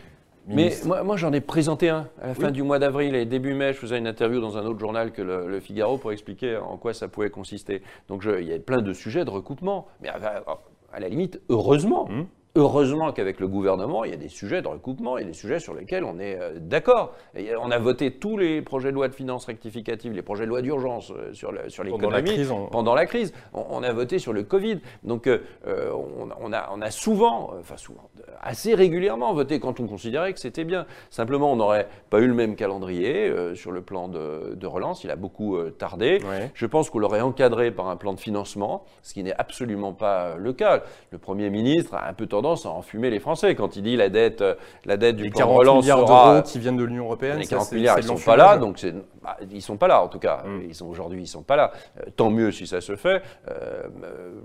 Ministre? 0.47 0.87
Mais 0.87 1.03
moi, 1.03 1.17
j'en 1.17 1.31
ai 1.33 1.41
présenté 1.41 1.89
un 1.89 2.07
à 2.21 2.27
la 2.27 2.33
fin 2.33 2.51
du 2.51 2.63
mois 2.63 2.79
d'avril 2.79 3.15
et 3.15 3.25
début 3.25 3.53
mai. 3.53 3.73
Je 3.73 3.79
faisais 3.79 3.97
une 3.97 4.07
interview 4.07 4.41
dans 4.41 4.57
un 4.57 4.65
autre 4.65 4.79
journal 4.79 5.11
que 5.11 5.21
le, 5.21 5.59
Figaro 5.59 5.97
pour 5.97 6.11
expliquer 6.11 6.57
en 6.57 6.77
quoi 6.77 6.93
ça 6.93 7.07
pouvait 7.07 7.29
consister. 7.29 7.81
Donc 8.07 8.25
il 8.25 8.45
y 8.45 8.53
a 8.53 8.59
plein 8.59 8.81
de 8.81 8.93
sujets 8.93 9.23
de 9.23 9.29
recoupement. 9.29 9.87
Mais 10.01 10.09
à, 10.09 10.99
la 10.99 11.09
limite, 11.09 11.41
heureusement. 11.49 12.05
Hum. 12.05 12.27
Heureusement 12.55 13.11
qu'avec 13.13 13.39
le 13.39 13.47
gouvernement, 13.47 14.03
il 14.03 14.11
y 14.11 14.13
a 14.13 14.17
des 14.17 14.29
sujets 14.29 14.61
de 14.61 14.67
recoupement, 14.67 15.17
il 15.17 15.21
y 15.21 15.23
a 15.23 15.27
des 15.27 15.33
sujets 15.33 15.57
sur 15.57 15.73
lesquels 15.73 16.03
on 16.03 16.19
est 16.19 16.39
euh, 16.39 16.59
d'accord. 16.59 17.15
On 17.59 17.71
a 17.71 17.79
voté 17.79 18.11
tous 18.11 18.37
les 18.37 18.61
projets 18.61 18.89
de 18.89 18.93
loi 18.93 19.07
de 19.07 19.15
finances 19.15 19.45
rectificatives, 19.45 20.13
les 20.13 20.21
projets 20.21 20.43
de 20.43 20.49
loi 20.49 20.61
d'urgence 20.61 21.09
euh, 21.09 21.33
sur 21.33 21.51
l'économie 21.51 22.45
pendant 22.71 22.93
la 22.93 23.07
crise. 23.07 23.33
On, 23.53 23.81
a 23.81 23.91
voté 23.91 24.19
sur 24.19 24.33
le 24.33 24.43
Covid. 24.43 24.81
Donc 25.03 25.25
euh, 25.25 25.39
on, 25.65 26.53
a, 26.53 26.69
on, 26.71 26.81
a, 26.81 26.91
souvent, 26.91 27.55
enfin 27.59 27.75
souvent, 27.75 28.07
assez 28.39 28.75
régulièrement 28.75 29.33
voté 29.33 29.59
quand 29.59 29.79
on 29.79 29.87
considérait 29.87 30.31
que 30.31 30.39
c'était 30.39 30.63
bien. 30.63 30.85
Simplement, 31.09 31.51
on 31.51 31.55
n'aurait 31.55 31.87
pas 32.11 32.19
eu 32.19 32.27
le 32.27 32.35
même 32.35 32.55
calendrier 32.55 33.33
sur 33.55 33.71
le 33.71 33.81
plan 33.81 34.09
de, 34.09 34.67
relance. 34.67 35.03
Il 35.03 35.09
a 35.09 35.15
beaucoup 35.15 35.57
tardé. 35.79 36.19
Je 36.53 36.65
pense 36.67 36.91
qu'on 36.91 36.99
l'aurait 36.99 37.21
encadré 37.21 37.71
par 37.71 37.87
un 37.87 37.95
plan 37.95 38.13
de 38.13 38.19
financement, 38.19 38.83
ce 39.01 39.15
qui 39.15 39.23
n'est 39.23 39.33
absolument 39.33 39.93
pas 39.93 40.35
le 40.37 40.53
cas. 40.53 40.83
Le 41.09 41.17
Premier 41.17 41.49
ministre 41.49 41.95
a 41.95 42.07
un 42.07 42.13
peu 42.13 42.27
tendance 42.27 42.42
tendance 42.43 42.65
à 42.65 42.69
enfumer 42.71 43.09
les 43.09 43.19
Français 43.19 43.55
quand 43.55 43.77
il 43.77 43.83
dit 43.83 43.95
la 43.95 44.09
dette, 44.09 44.41
euh, 44.41 44.55
la 44.83 44.97
dette 44.97 45.15
du 45.15 45.23
les 45.23 45.29
plan 45.29 45.45
40 45.47 45.57
relance 45.57 45.83
milliards 45.83 46.43
qui 46.43 46.59
viennent 46.59 46.75
de 46.75 46.83
l'Union 46.83 47.05
européenne. 47.05 47.37
Les 47.37 47.47
40 47.47 47.71
milliards, 47.71 47.97
ils 47.97 48.03
sont 48.03 48.17
pas 48.17 48.35
là, 48.35 48.57
donc 48.57 48.79
c'est, 48.79 48.93
bah, 49.23 49.37
ils 49.49 49.61
sont 49.61 49.77
pas 49.77 49.87
là 49.87 50.03
en 50.03 50.09
tout 50.09 50.19
cas. 50.19 50.43
Mm. 50.45 50.63
Ils 50.67 50.75
sont 50.75 50.87
aujourd'hui, 50.87 51.21
ils 51.21 51.27
sont 51.27 51.41
pas 51.41 51.55
là. 51.55 51.71
Euh, 51.99 52.03
tant 52.17 52.29
mieux 52.29 52.51
si 52.51 52.67
ça 52.67 52.81
se 52.81 52.97
fait, 52.97 53.21
euh, 53.49 53.83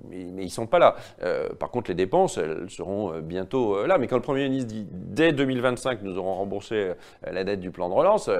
mais, 0.09 0.27
mais, 0.33 0.45
ils 0.45 0.51
sont 0.51 0.67
pas 0.67 0.79
là. 0.79 0.95
par 1.59 1.71
contre, 1.71 1.91
les 1.91 1.97
dépenses, 1.97 2.39
elles 2.39 2.71
seront 2.71 3.19
bientôt 3.21 3.85
là. 3.85 3.99
Mais 3.99 4.07
quand 4.07 4.17
le 4.17 4.23
Premier 4.23 4.49
ministre 4.49 4.73
dit 4.73 4.87
dès 4.89 5.33
2025, 5.33 6.03
nous 6.03 6.17
aurons 6.19 6.35
remboursé 6.35 6.93
la 7.29 7.43
dette 7.43 7.61
du 7.61 7.73
plan 7.73 7.89
de 7.89 7.95
relance, 7.95 8.31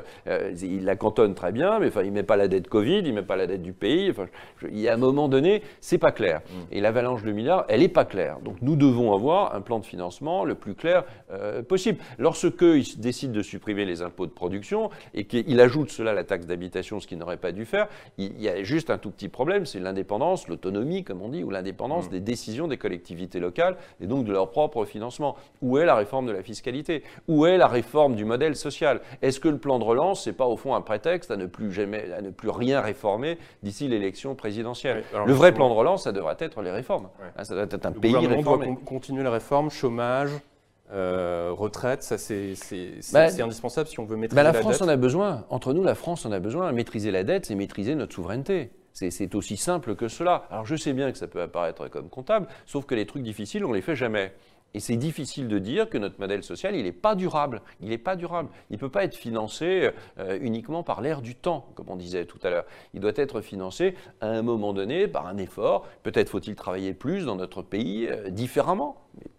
il 0.63 0.85
la 0.85 0.95
cantonne 0.95 1.35
très 1.35 1.51
bien, 1.51 1.81
mais 1.81 1.89
enfin, 1.89 2.03
il 2.03 2.13
met 2.13 2.23
pas 2.23 2.37
la 2.37 2.47
dette 2.47 2.69
Covid, 2.69 2.99
il 3.05 3.13
met 3.13 3.23
pas 3.23 3.37
la 3.37 3.47
dette 3.49 3.63
du 3.63 3.73
pays. 3.73 4.11
Enfin, 4.11 4.27
il 4.71 4.79
y 4.79 4.89
a 4.89 4.95
un 4.95 4.99
moment 4.99 5.29
donné, 5.29 5.63
c'est 5.81 5.99
pas 5.99 6.13
clair. 6.13 6.41
Mm. 6.49 6.55
Et 6.73 6.81
l'avalanche 6.81 7.25
de 7.25 7.33
milliards, 7.33 7.65
elle 7.69 7.83
est 7.83 7.89
pas 7.89 8.05
claire. 8.05 8.39
Donc 8.45 8.57
nous 8.63 8.77
devons 8.77 9.13
avoir 9.13 9.48
un 9.55 9.61
plan 9.61 9.79
de 9.79 9.87
financement 9.87 10.45
le 10.45 10.55
plus 10.55 10.75
clair 10.75 11.05
euh, 11.31 11.63
possible. 11.63 11.99
Lorsqu'il 12.19 13.01
décide 13.01 13.33
de 13.33 13.43
supprimer 13.43 13.85
les 13.85 14.03
impôts 14.03 14.27
de 14.27 14.33
production 14.33 14.91
et 15.15 15.25
qu'il 15.25 15.61
ajoute 15.61 15.91
cela 15.91 16.11
à 16.13 16.15
la 16.15 16.25
taxe 16.25 16.47
d'habitation, 16.47 17.01
ce 17.01 17.07
qu'il 17.07 17.19
n'aurait 17.19 17.37
pas 17.37 17.53
dû 17.53 17.65
faire, 17.65 17.89
il 18.17 18.41
y 18.41 18.49
a 18.49 18.63
juste 18.63 18.91
un 18.91 18.99
tout 18.99 19.11
petit 19.11 19.29
problème, 19.29 19.67
c'est 19.67 19.81
l'indépendance, 19.81 20.49
l'autonomie, 20.49 21.05
comme 21.05 21.23
on 21.23 21.29
dit, 21.29 21.43
ou 21.45 21.51
l'indépendance 21.51 22.07
mmh. 22.07 22.11
des 22.11 22.21
décisions 22.21 22.69
des 22.69 22.79
collectivités 22.79 23.41
locales 23.41 23.77
et 24.01 24.07
donc 24.07 24.25
de 24.25 24.33
leur 24.33 24.51
propre 24.51 24.85
financement. 24.85 25.37
Où 25.63 25.79
est 25.79 25.85
la 25.85 25.95
réforme 25.95 26.27
de 26.27 26.33
la 26.33 26.43
fiscalité? 26.43 27.03
Où 27.27 27.47
est 27.47 27.57
la 27.57 27.69
réforme 27.69 28.15
du 28.15 28.25
modèle 28.25 28.57
social? 28.57 29.01
Est-ce 29.23 29.41
que 29.41 29.49
le 29.49 29.59
plan 29.59 29.79
de 29.79 29.85
relance, 29.85 30.25
c'est 30.25 30.33
pas 30.33 30.47
au 30.47 30.57
fond 30.57 30.75
un 30.75 30.81
prétexte 30.81 31.31
à 31.31 31.37
ne 31.37 31.47
plus, 31.47 31.73
jamais, 31.73 32.13
à 32.13 32.23
ne 32.23 32.31
plus 32.31 32.51
rien 32.51 32.81
réformer 32.81 33.39
d'ici 33.63 33.89
l'élection 33.89 34.35
présidentielle? 34.35 35.05
Le 35.27 35.33
vrai 35.33 35.53
plan 35.53 35.69
de 35.69 35.75
relance, 35.75 36.05
ça 36.05 36.13
devrait 36.13 36.37
être 36.39 36.63
les 36.63 36.71
réformes. 36.71 37.09
Hein, 37.37 37.45
ça 37.45 37.55
doit 37.55 37.65
être 37.65 37.87
un 37.87 37.93
pays 37.93 38.17
réformé. 38.17 38.67
Doit 38.67 38.77
continuer 38.85 39.23
la 39.23 39.31
réforme, 39.39 39.71
chômage, 39.71 40.31
euh, 40.91 41.51
retraite, 41.53 42.03
ça 42.03 42.19
c'est 42.19 42.55
bah, 43.13 43.27
indispensable 43.41 43.89
si 43.89 44.01
on 44.01 44.05
veut 44.05 44.17
maîtriser 44.17 44.37
bah, 44.37 44.43
la, 44.43 44.53
la 44.53 44.61
France 44.61 44.83
en 44.83 44.89
a 44.89 44.97
besoin. 44.97 45.45
Entre 45.49 45.73
nous, 45.73 45.85
la 45.85 45.95
France 45.95 46.27
en 46.27 46.33
a 46.33 46.41
besoin. 46.41 46.73
Maîtriser 46.73 47.11
la 47.11 47.25
dette, 47.25 47.47
c'est 47.47 47.55
maîtriser 47.55 47.95
notre 47.95 48.15
souveraineté. 48.15 48.71
C'est 48.93 49.35
aussi 49.37 49.57
simple 49.57 49.95
que 49.95 50.09
cela. 50.09 50.47
Alors 50.51 50.67
je 50.67 50.75
sais 50.75 50.93
bien 50.93 51.13
que 51.13 51.19
ça 51.19 51.29
peut 51.29 51.41
apparaître 51.41 51.89
comme 51.89 52.09
comptable, 52.09 52.49
sauf 52.67 52.85
que 52.85 52.97
les 52.97 53.07
trucs 53.07 53.23
difficiles, 53.23 53.65
on 53.65 53.73
les 53.73 53.83
fait 53.83 53.95
jamais. 53.95 54.33
Et 54.75 54.81
c'est 54.81 54.97
difficile 54.97 55.49
de 55.49 55.59
dire 55.59 55.89
que 55.89 55.97
notre 55.97 56.21
modèle 56.21 56.43
social, 56.43 56.77
il 56.77 56.85
n'est 56.85 56.93
pas 56.93 57.15
durable. 57.15 57.63
Il 57.81 57.89
n'est 57.89 57.99
pas 57.99 58.17
durable. 58.17 58.51
Il 58.71 58.75
ne 58.75 58.79
peut 58.79 58.91
pas 58.91 59.05
être 59.05 59.17
financé 59.17 59.91
euh, 60.19 60.39
uniquement 60.43 60.83
par 60.83 61.01
l'air 61.01 61.23
du 61.23 61.35
temps, 61.35 61.67
comme 61.75 61.89
on 61.89 61.97
disait 61.97 62.27
tout 62.27 62.39
à 62.43 62.51
l'heure. 62.51 62.67
Il 62.93 63.01
doit 63.01 63.13
être 63.17 63.41
financé 63.41 63.95
à 64.21 64.29
un 64.29 64.43
moment 64.43 64.75
donné 64.75 65.09
par 65.09 65.27
un 65.27 65.39
effort. 65.39 65.87
Peut-être 66.03 66.29
faut-il 66.29 66.55
travailler 66.55 66.93
plus 66.93 67.25
dans 67.25 67.37
notre 67.37 67.63
pays 67.63 68.09
euh, 68.09 68.29
différemment 68.31 68.97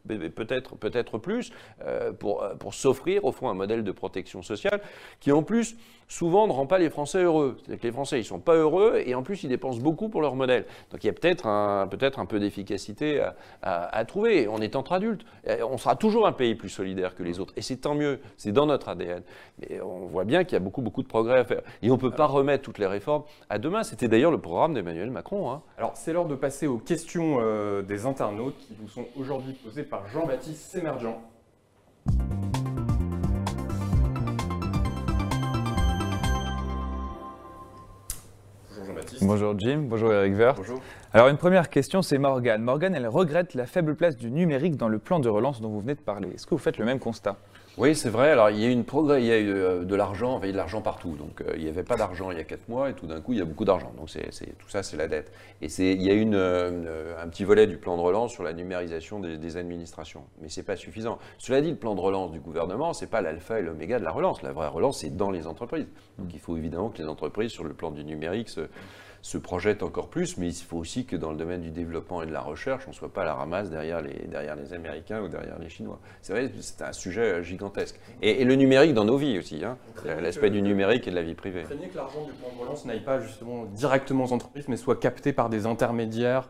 peut-être 0.07 0.75
peut-être 0.75 1.17
plus, 1.17 1.51
euh, 1.85 2.11
pour, 2.11 2.43
euh, 2.43 2.55
pour 2.55 2.73
s'offrir 2.73 3.25
au 3.25 3.31
fond 3.31 3.49
un 3.49 3.53
modèle 3.53 3.83
de 3.83 3.91
protection 3.91 4.41
sociale 4.41 4.81
qui 5.19 5.31
en 5.31 5.43
plus 5.43 5.77
souvent 6.07 6.47
ne 6.47 6.51
rend 6.51 6.65
pas 6.65 6.79
les 6.79 6.89
Français 6.89 7.21
heureux. 7.23 7.57
C'est-à-dire 7.59 7.81
que 7.81 7.87
les 7.87 7.93
Français 7.93 8.19
ils 8.19 8.23
sont 8.25 8.39
pas 8.39 8.55
heureux 8.55 9.01
et 9.05 9.13
en 9.13 9.21
plus 9.21 9.43
ils 9.43 9.49
dépensent 9.49 9.79
beaucoup 9.79 10.09
pour 10.09 10.21
leur 10.21 10.35
modèle. 10.35 10.65
Donc 10.91 11.03
il 11.03 11.07
y 11.07 11.09
a 11.09 11.13
peut-être 11.13 11.45
un, 11.45 11.87
peut-être 11.87 12.17
un 12.19 12.25
peu 12.25 12.39
d'efficacité 12.39 13.21
à, 13.21 13.35
à, 13.61 14.05
trouver. 14.05 14.47
On 14.47 14.59
est 14.59 14.75
entre 14.75 14.93
adultes, 14.93 15.23
on 15.47 15.77
sera 15.77 15.95
toujours 15.95 16.25
un 16.25 16.31
pays 16.31 16.55
plus 16.55 16.69
solidaire 16.69 17.13
que 17.13 17.21
les 17.21 17.39
autres 17.39 17.53
et 17.57 17.61
c'est 17.61 17.77
tant 17.77 17.93
mieux. 17.93 18.19
C'est 18.37 18.51
dans 18.51 18.65
notre 18.65 18.89
ADN. 18.89 19.21
Mais 19.59 19.79
on 19.81 20.07
voit 20.07 20.25
bien 20.25 20.43
qu'il 20.43 20.53
y 20.53 20.57
a 20.57 20.59
beaucoup 20.59 20.81
beaucoup 20.81 21.03
de 21.03 21.07
progrès 21.07 21.39
à 21.39 21.43
faire 21.43 21.61
et 21.83 21.91
on 21.91 21.97
peut 21.97 22.11
pas 22.11 22.25
remettre 22.25 22.63
toutes 22.63 22.79
les 22.79 22.87
réformes 22.87 23.23
à 23.49 23.59
demain. 23.59 23.83
C'était 23.83 24.07
d'ailleurs 24.07 24.31
le 24.31 24.39
programme 24.39 24.73
d'Emmanuel 24.73 25.11
Macron. 25.11 25.51
Hein. 25.51 25.61
Alors 25.77 25.91
c'est 25.95 26.11
l'heure 26.11 26.25
de 26.25 26.35
passer 26.35 26.65
aux 26.65 26.79
questions 26.79 27.37
euh, 27.39 27.83
des 27.83 28.07
internautes 28.07 28.57
qui 28.57 28.75
vous 28.79 28.87
sont 28.87 29.05
aujourd'hui 29.15 29.53
posées 29.53 29.68
par 29.77 30.07
Jean-Baptiste 30.07 30.71
Sémergent. 30.71 31.21
Bonjour 38.67 38.85
Jean-Baptiste. 38.85 39.23
Bonjour 39.23 39.59
Jim, 39.59 39.85
bonjour 39.87 40.11
Eric 40.11 40.33
Vert. 40.33 40.55
Bonjour. 40.55 40.81
Alors 41.13 41.27
une 41.27 41.37
première 41.37 41.69
question, 41.69 42.01
c'est 42.01 42.17
Morgane. 42.17 42.63
Morgane, 42.63 42.95
elle 42.95 43.07
regrette 43.07 43.53
la 43.53 43.67
faible 43.67 43.95
place 43.95 44.17
du 44.17 44.31
numérique 44.31 44.75
dans 44.75 44.89
le 44.89 44.97
plan 44.97 45.19
de 45.19 45.29
relance 45.29 45.61
dont 45.61 45.69
vous 45.69 45.81
venez 45.81 45.95
de 45.95 46.01
parler. 46.01 46.29
Est-ce 46.33 46.47
que 46.47 46.51
vous 46.55 46.57
faites 46.57 46.77
le 46.77 46.85
même 46.85 46.99
constat? 46.99 47.37
Oui, 47.79 47.95
c'est 47.95 48.09
vrai. 48.09 48.31
Alors, 48.31 48.49
il 48.49 48.59
y 48.59 48.65
a 48.65 48.67
eu 48.67 48.71
une 48.71 48.83
progrès, 48.83 49.21
il 49.21 49.27
y 49.27 49.31
a 49.31 49.37
eu 49.37 49.53
euh, 49.53 49.85
de 49.85 49.95
l'argent, 49.95 50.39
de 50.39 50.51
l'argent 50.51 50.81
partout. 50.81 51.15
Donc, 51.15 51.39
euh, 51.39 51.53
il 51.55 51.63
n'y 51.63 51.69
avait 51.69 51.83
pas 51.83 51.95
d'argent 51.95 52.29
il 52.29 52.37
y 52.37 52.41
a 52.41 52.43
4 52.43 52.67
mois 52.67 52.89
et 52.89 52.93
tout 52.93 53.07
d'un 53.07 53.21
coup, 53.21 53.31
il 53.31 53.39
y 53.39 53.41
a 53.41 53.45
beaucoup 53.45 53.63
d'argent. 53.63 53.93
Donc, 53.97 54.09
tout 54.09 54.69
ça, 54.69 54.83
c'est 54.83 54.97
la 54.97 55.07
dette. 55.07 55.31
Et 55.61 55.67
il 55.79 56.01
y 56.01 56.11
a 56.11 56.13
une, 56.13 56.35
euh, 56.35 57.15
un 57.23 57.27
petit 57.29 57.45
volet 57.45 57.67
du 57.67 57.77
plan 57.77 57.95
de 57.95 58.01
relance 58.01 58.33
sur 58.33 58.43
la 58.43 58.51
numérisation 58.51 59.21
des, 59.21 59.55
administrations. 59.55 60.25
Mais 60.41 60.49
ce 60.49 60.59
n'est 60.59 60.65
pas 60.65 60.75
suffisant. 60.75 61.19
Cela 61.37 61.61
dit, 61.61 61.69
le 61.69 61.77
plan 61.77 61.95
de 61.95 62.01
relance 62.01 62.31
du 62.31 62.41
gouvernement, 62.41 62.91
ce 62.91 63.05
n'est 63.05 63.09
pas 63.09 63.21
l'alpha 63.21 63.59
et 63.59 63.63
l'oméga 63.63 63.97
de 63.97 64.03
la 64.03 64.11
relance. 64.11 64.41
La 64.41 64.51
vraie 64.51 64.67
relance, 64.67 64.99
c'est 64.99 65.15
dans 65.15 65.31
les 65.31 65.47
entreprises. 65.47 65.87
Donc, 66.17 66.33
il 66.33 66.39
faut 66.39 66.57
évidemment 66.57 66.89
que 66.89 67.01
les 67.01 67.07
entreprises, 67.07 67.51
sur 67.51 67.63
le 67.63 67.73
plan 67.73 67.91
du 67.91 68.03
numérique, 68.03 68.49
se, 68.49 68.67
se 69.21 69.37
projette 69.37 69.83
encore 69.83 70.09
plus, 70.09 70.37
mais 70.37 70.47
il 70.47 70.63
faut 70.63 70.77
aussi 70.77 71.05
que 71.05 71.15
dans 71.15 71.31
le 71.31 71.37
domaine 71.37 71.61
du 71.61 71.71
développement 71.71 72.23
et 72.23 72.25
de 72.25 72.31
la 72.31 72.41
recherche, 72.41 72.83
on 72.87 72.91
ne 72.91 72.95
soit 72.95 73.11
pas 73.11 73.21
à 73.21 73.25
la 73.25 73.33
ramasse 73.33 73.69
derrière 73.69 74.01
les, 74.01 74.27
derrière 74.27 74.55
les 74.55 74.73
Américains 74.73 75.21
ou 75.21 75.27
derrière 75.27 75.59
les 75.59 75.69
Chinois. 75.69 75.99
C'est 76.21 76.33
vrai, 76.33 76.51
c'est 76.59 76.81
un 76.81 76.93
sujet 76.93 77.33
euh, 77.33 77.43
gigantesque. 77.43 77.99
Et, 78.21 78.43
le 78.45 78.55
numérique 78.55 78.93
dans 78.93 79.05
nos 79.05 79.17
vies 79.17 79.37
aussi, 79.37 79.63
hein. 79.63 79.77
l'aspect 80.05 80.49
du 80.49 80.61
numérique 80.61 81.07
et 81.07 81.11
de 81.11 81.15
la 81.15 81.21
vie 81.21 81.35
privée. 81.35 81.63
Craignez 81.63 81.89
que 81.89 81.97
l'argent 81.97 82.23
du 82.25 82.31
plan 82.31 82.49
de 82.55 82.61
relance 82.61 82.85
n'aille 82.85 83.03
pas 83.03 83.19
justement 83.19 83.65
directement 83.65 84.23
aux 84.25 84.33
entreprises, 84.33 84.67
mais 84.67 84.77
soit 84.77 84.99
capté 84.99 85.33
par 85.33 85.49
des 85.49 85.65
intermédiaires 85.65 86.49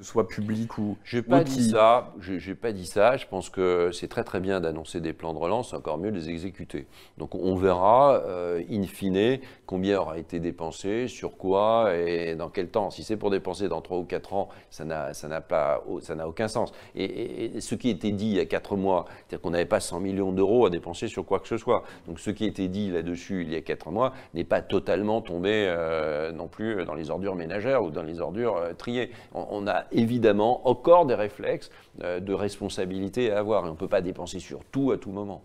soit 0.00 0.26
public 0.26 0.78
ou. 0.78 0.96
J'ai 1.04 1.22
pas 1.22 1.44
dit 1.44 1.70
ça. 1.70 2.12
J'ai 2.20 2.54
pas 2.54 2.72
dit 2.72 2.86
ça. 2.86 3.16
Je 3.16 3.26
pense 3.26 3.50
que 3.50 3.90
c'est 3.92 4.08
très 4.08 4.24
très 4.24 4.40
bien 4.40 4.60
d'annoncer 4.60 5.00
des 5.00 5.12
plans 5.12 5.34
de 5.34 5.38
relance, 5.38 5.72
encore 5.74 5.98
mieux 5.98 6.10
de 6.10 6.16
les 6.16 6.30
exécuter. 6.30 6.86
Donc 7.18 7.34
on 7.34 7.54
verra 7.56 8.22
euh, 8.24 8.62
in 8.70 8.82
fine 8.84 9.38
combien 9.66 10.00
aura 10.00 10.18
été 10.18 10.40
dépensé, 10.40 11.06
sur 11.06 11.36
quoi 11.36 11.96
et 11.96 12.34
dans 12.34 12.48
quel 12.48 12.68
temps. 12.68 12.90
Si 12.90 13.04
c'est 13.04 13.16
pour 13.16 13.30
dépenser 13.30 13.68
dans 13.68 13.80
3 13.80 13.98
ou 13.98 14.04
4 14.04 14.34
ans, 14.34 14.48
ça 14.70 14.84
n'a 14.84 15.14
ça 15.14 15.28
n'a 15.28 15.40
pas 15.40 15.84
ça 16.00 16.14
n'a 16.14 16.28
aucun 16.28 16.48
sens. 16.48 16.72
Et, 16.94 17.60
ce 17.60 17.74
qui 17.74 17.90
était 17.90 18.12
dit 18.12 18.26
il 18.26 18.36
y 18.36 18.40
a 18.40 18.46
4 18.46 18.76
mois, 18.76 19.04
c'est-à-dire 19.08 19.42
qu'on 19.42 19.50
n'avait 19.50 19.66
pas 19.66 19.80
100 19.80 20.00
millions 20.00 20.32
d'euros 20.32 20.66
à 20.66 20.70
dépenser 20.70 21.08
sur 21.08 21.24
quoi 21.24 21.40
que 21.40 21.48
ce 21.48 21.56
soit. 21.56 21.84
Donc 22.06 22.20
ce 22.20 22.30
qui 22.30 22.44
était 22.44 22.68
dit 22.68 22.90
là-dessus 22.90 23.42
il 23.42 23.52
y 23.52 23.56
a 23.56 23.60
4 23.60 23.90
mois 23.90 24.12
n'est 24.34 24.44
pas 24.44 24.62
totalement 24.62 25.20
tombé 25.20 25.66
euh, 25.68 26.32
non 26.32 26.48
plus 26.48 26.84
dans 26.84 26.94
les 26.94 27.10
ordures 27.10 27.36
ménagères 27.36 27.82
ou 27.82 27.90
dans 27.90 28.02
les 28.02 28.20
ordures 28.20 28.56
euh, 28.56 28.72
triées. 28.72 29.10
On, 29.34 29.46
on 29.50 29.66
a 29.66 29.84
évidemment 29.92 30.66
encore 30.68 31.06
des 31.06 31.14
réflexes 31.14 31.70
euh, 32.02 32.20
de 32.20 32.32
responsabilité 32.32 33.30
à 33.30 33.38
avoir. 33.38 33.64
On 33.64 33.70
ne 33.70 33.76
peut 33.76 33.88
pas 33.88 34.00
dépenser 34.00 34.38
sur 34.38 34.64
tout 34.64 34.92
à 34.92 34.98
tout 34.98 35.10
moment. 35.10 35.42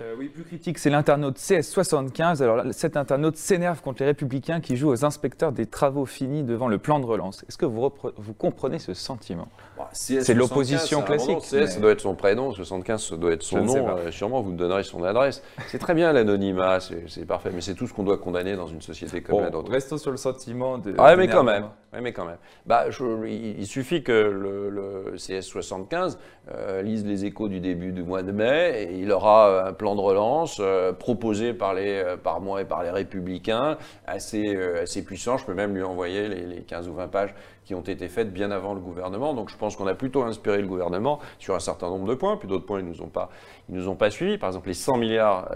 Euh, 0.00 0.14
oui, 0.16 0.28
plus 0.28 0.44
critique, 0.44 0.78
c'est 0.78 0.90
l'internaute 0.90 1.38
CS75. 1.38 2.40
Alors 2.40 2.62
cet 2.70 2.96
internaute 2.96 3.36
s'énerve 3.36 3.80
contre 3.80 4.02
les 4.02 4.06
républicains 4.06 4.60
qui 4.60 4.76
jouent 4.76 4.90
aux 4.90 5.04
inspecteurs 5.04 5.50
des 5.50 5.66
travaux 5.66 6.06
finis 6.06 6.44
devant 6.44 6.68
le 6.68 6.78
plan 6.78 7.00
de 7.00 7.04
relance. 7.04 7.44
Est-ce 7.48 7.58
que 7.58 7.66
vous, 7.66 7.90
vous 8.16 8.34
comprenez 8.34 8.78
ce 8.78 8.94
sentiment? 8.94 9.48
Bah, 9.76 9.88
C'est 9.92 10.34
l'opposition 10.34 11.02
classique. 11.02 11.38
CS, 11.40 11.66
ça 11.66 11.80
doit 11.80 11.90
être 11.90 12.00
son 12.00 12.14
prénom, 12.14 12.52
75, 12.52 13.02
ça 13.02 13.16
doit 13.16 13.32
être 13.32 13.42
son 13.42 13.64
nom. 13.64 13.88
Euh, 13.88 14.12
sûrement, 14.12 14.40
vous 14.40 14.52
me 14.52 14.56
donnerez 14.56 14.84
son 14.84 15.02
adresse. 15.02 15.42
C'est 15.66 15.78
très 15.78 15.94
bien 15.94 16.12
l'anonymat, 16.12 16.78
c'est 16.80 17.26
parfait, 17.26 17.50
mais 17.52 17.60
c'est 17.60 17.74
tout 17.74 17.88
ce 17.88 17.92
qu'on 17.92 18.04
doit 18.04 18.18
condamner 18.18 18.54
dans 18.54 18.68
une 18.68 18.82
société 18.82 19.20
comme 19.20 19.40
la 19.40 19.50
nôtre. 19.50 19.70
Restons 19.70 19.98
sur 19.98 20.12
le 20.12 20.16
sentiment 20.16 20.78
de. 20.78 20.94
Ah, 20.98 21.16
mais 21.16 21.26
quand 21.26 21.42
même. 21.42 21.66
mais 22.00 22.12
quand 22.12 22.24
même. 22.24 22.38
Bah, 22.66 22.86
il, 23.26 23.66
suffit 23.66 24.02
que 24.04 24.12
le, 24.12 25.14
CS75 25.16 26.18
euh, 26.50 26.82
lise 26.82 27.04
les 27.04 27.24
échos 27.24 27.48
du 27.48 27.60
début 27.60 27.92
du 27.92 28.02
mois 28.02 28.22
de 28.22 28.32
mai 28.32 28.88
et 28.90 28.98
il 28.98 29.10
aura 29.10 29.66
un 29.66 29.72
plan 29.72 29.87
de 29.94 30.00
relance 30.00 30.58
euh, 30.60 30.92
proposé 30.92 31.52
par, 31.52 31.74
les, 31.74 31.98
euh, 31.98 32.16
par 32.16 32.40
moi 32.40 32.62
et 32.62 32.64
par 32.64 32.82
les 32.82 32.90
républicains, 32.90 33.78
assez, 34.06 34.54
euh, 34.54 34.82
assez 34.82 35.04
puissant. 35.04 35.36
Je 35.36 35.44
peux 35.44 35.54
même 35.54 35.74
lui 35.74 35.82
envoyer 35.82 36.28
les, 36.28 36.46
les 36.46 36.62
15 36.62 36.88
ou 36.88 36.94
20 36.94 37.08
pages 37.08 37.34
qui 37.68 37.74
ont 37.74 37.82
été 37.82 38.08
faites 38.08 38.32
bien 38.32 38.50
avant 38.50 38.72
le 38.72 38.80
gouvernement. 38.80 39.34
Donc 39.34 39.50
je 39.50 39.56
pense 39.58 39.76
qu'on 39.76 39.86
a 39.86 39.94
plutôt 39.94 40.22
inspiré 40.22 40.62
le 40.62 40.66
gouvernement 40.66 41.18
sur 41.38 41.54
un 41.54 41.60
certain 41.60 41.90
nombre 41.90 42.08
de 42.08 42.14
points, 42.14 42.38
puis 42.38 42.48
d'autres 42.48 42.64
points, 42.64 42.80
ils 42.80 42.86
ne 42.86 42.94
nous, 42.94 43.02
ont 43.02 43.08
pas, 43.08 43.28
nous 43.68 43.90
ont 43.90 43.94
pas 43.94 44.10
suivis. 44.10 44.38
Par 44.38 44.48
exemple, 44.48 44.68
les 44.68 44.74
100 44.74 44.96
milliards 44.96 45.50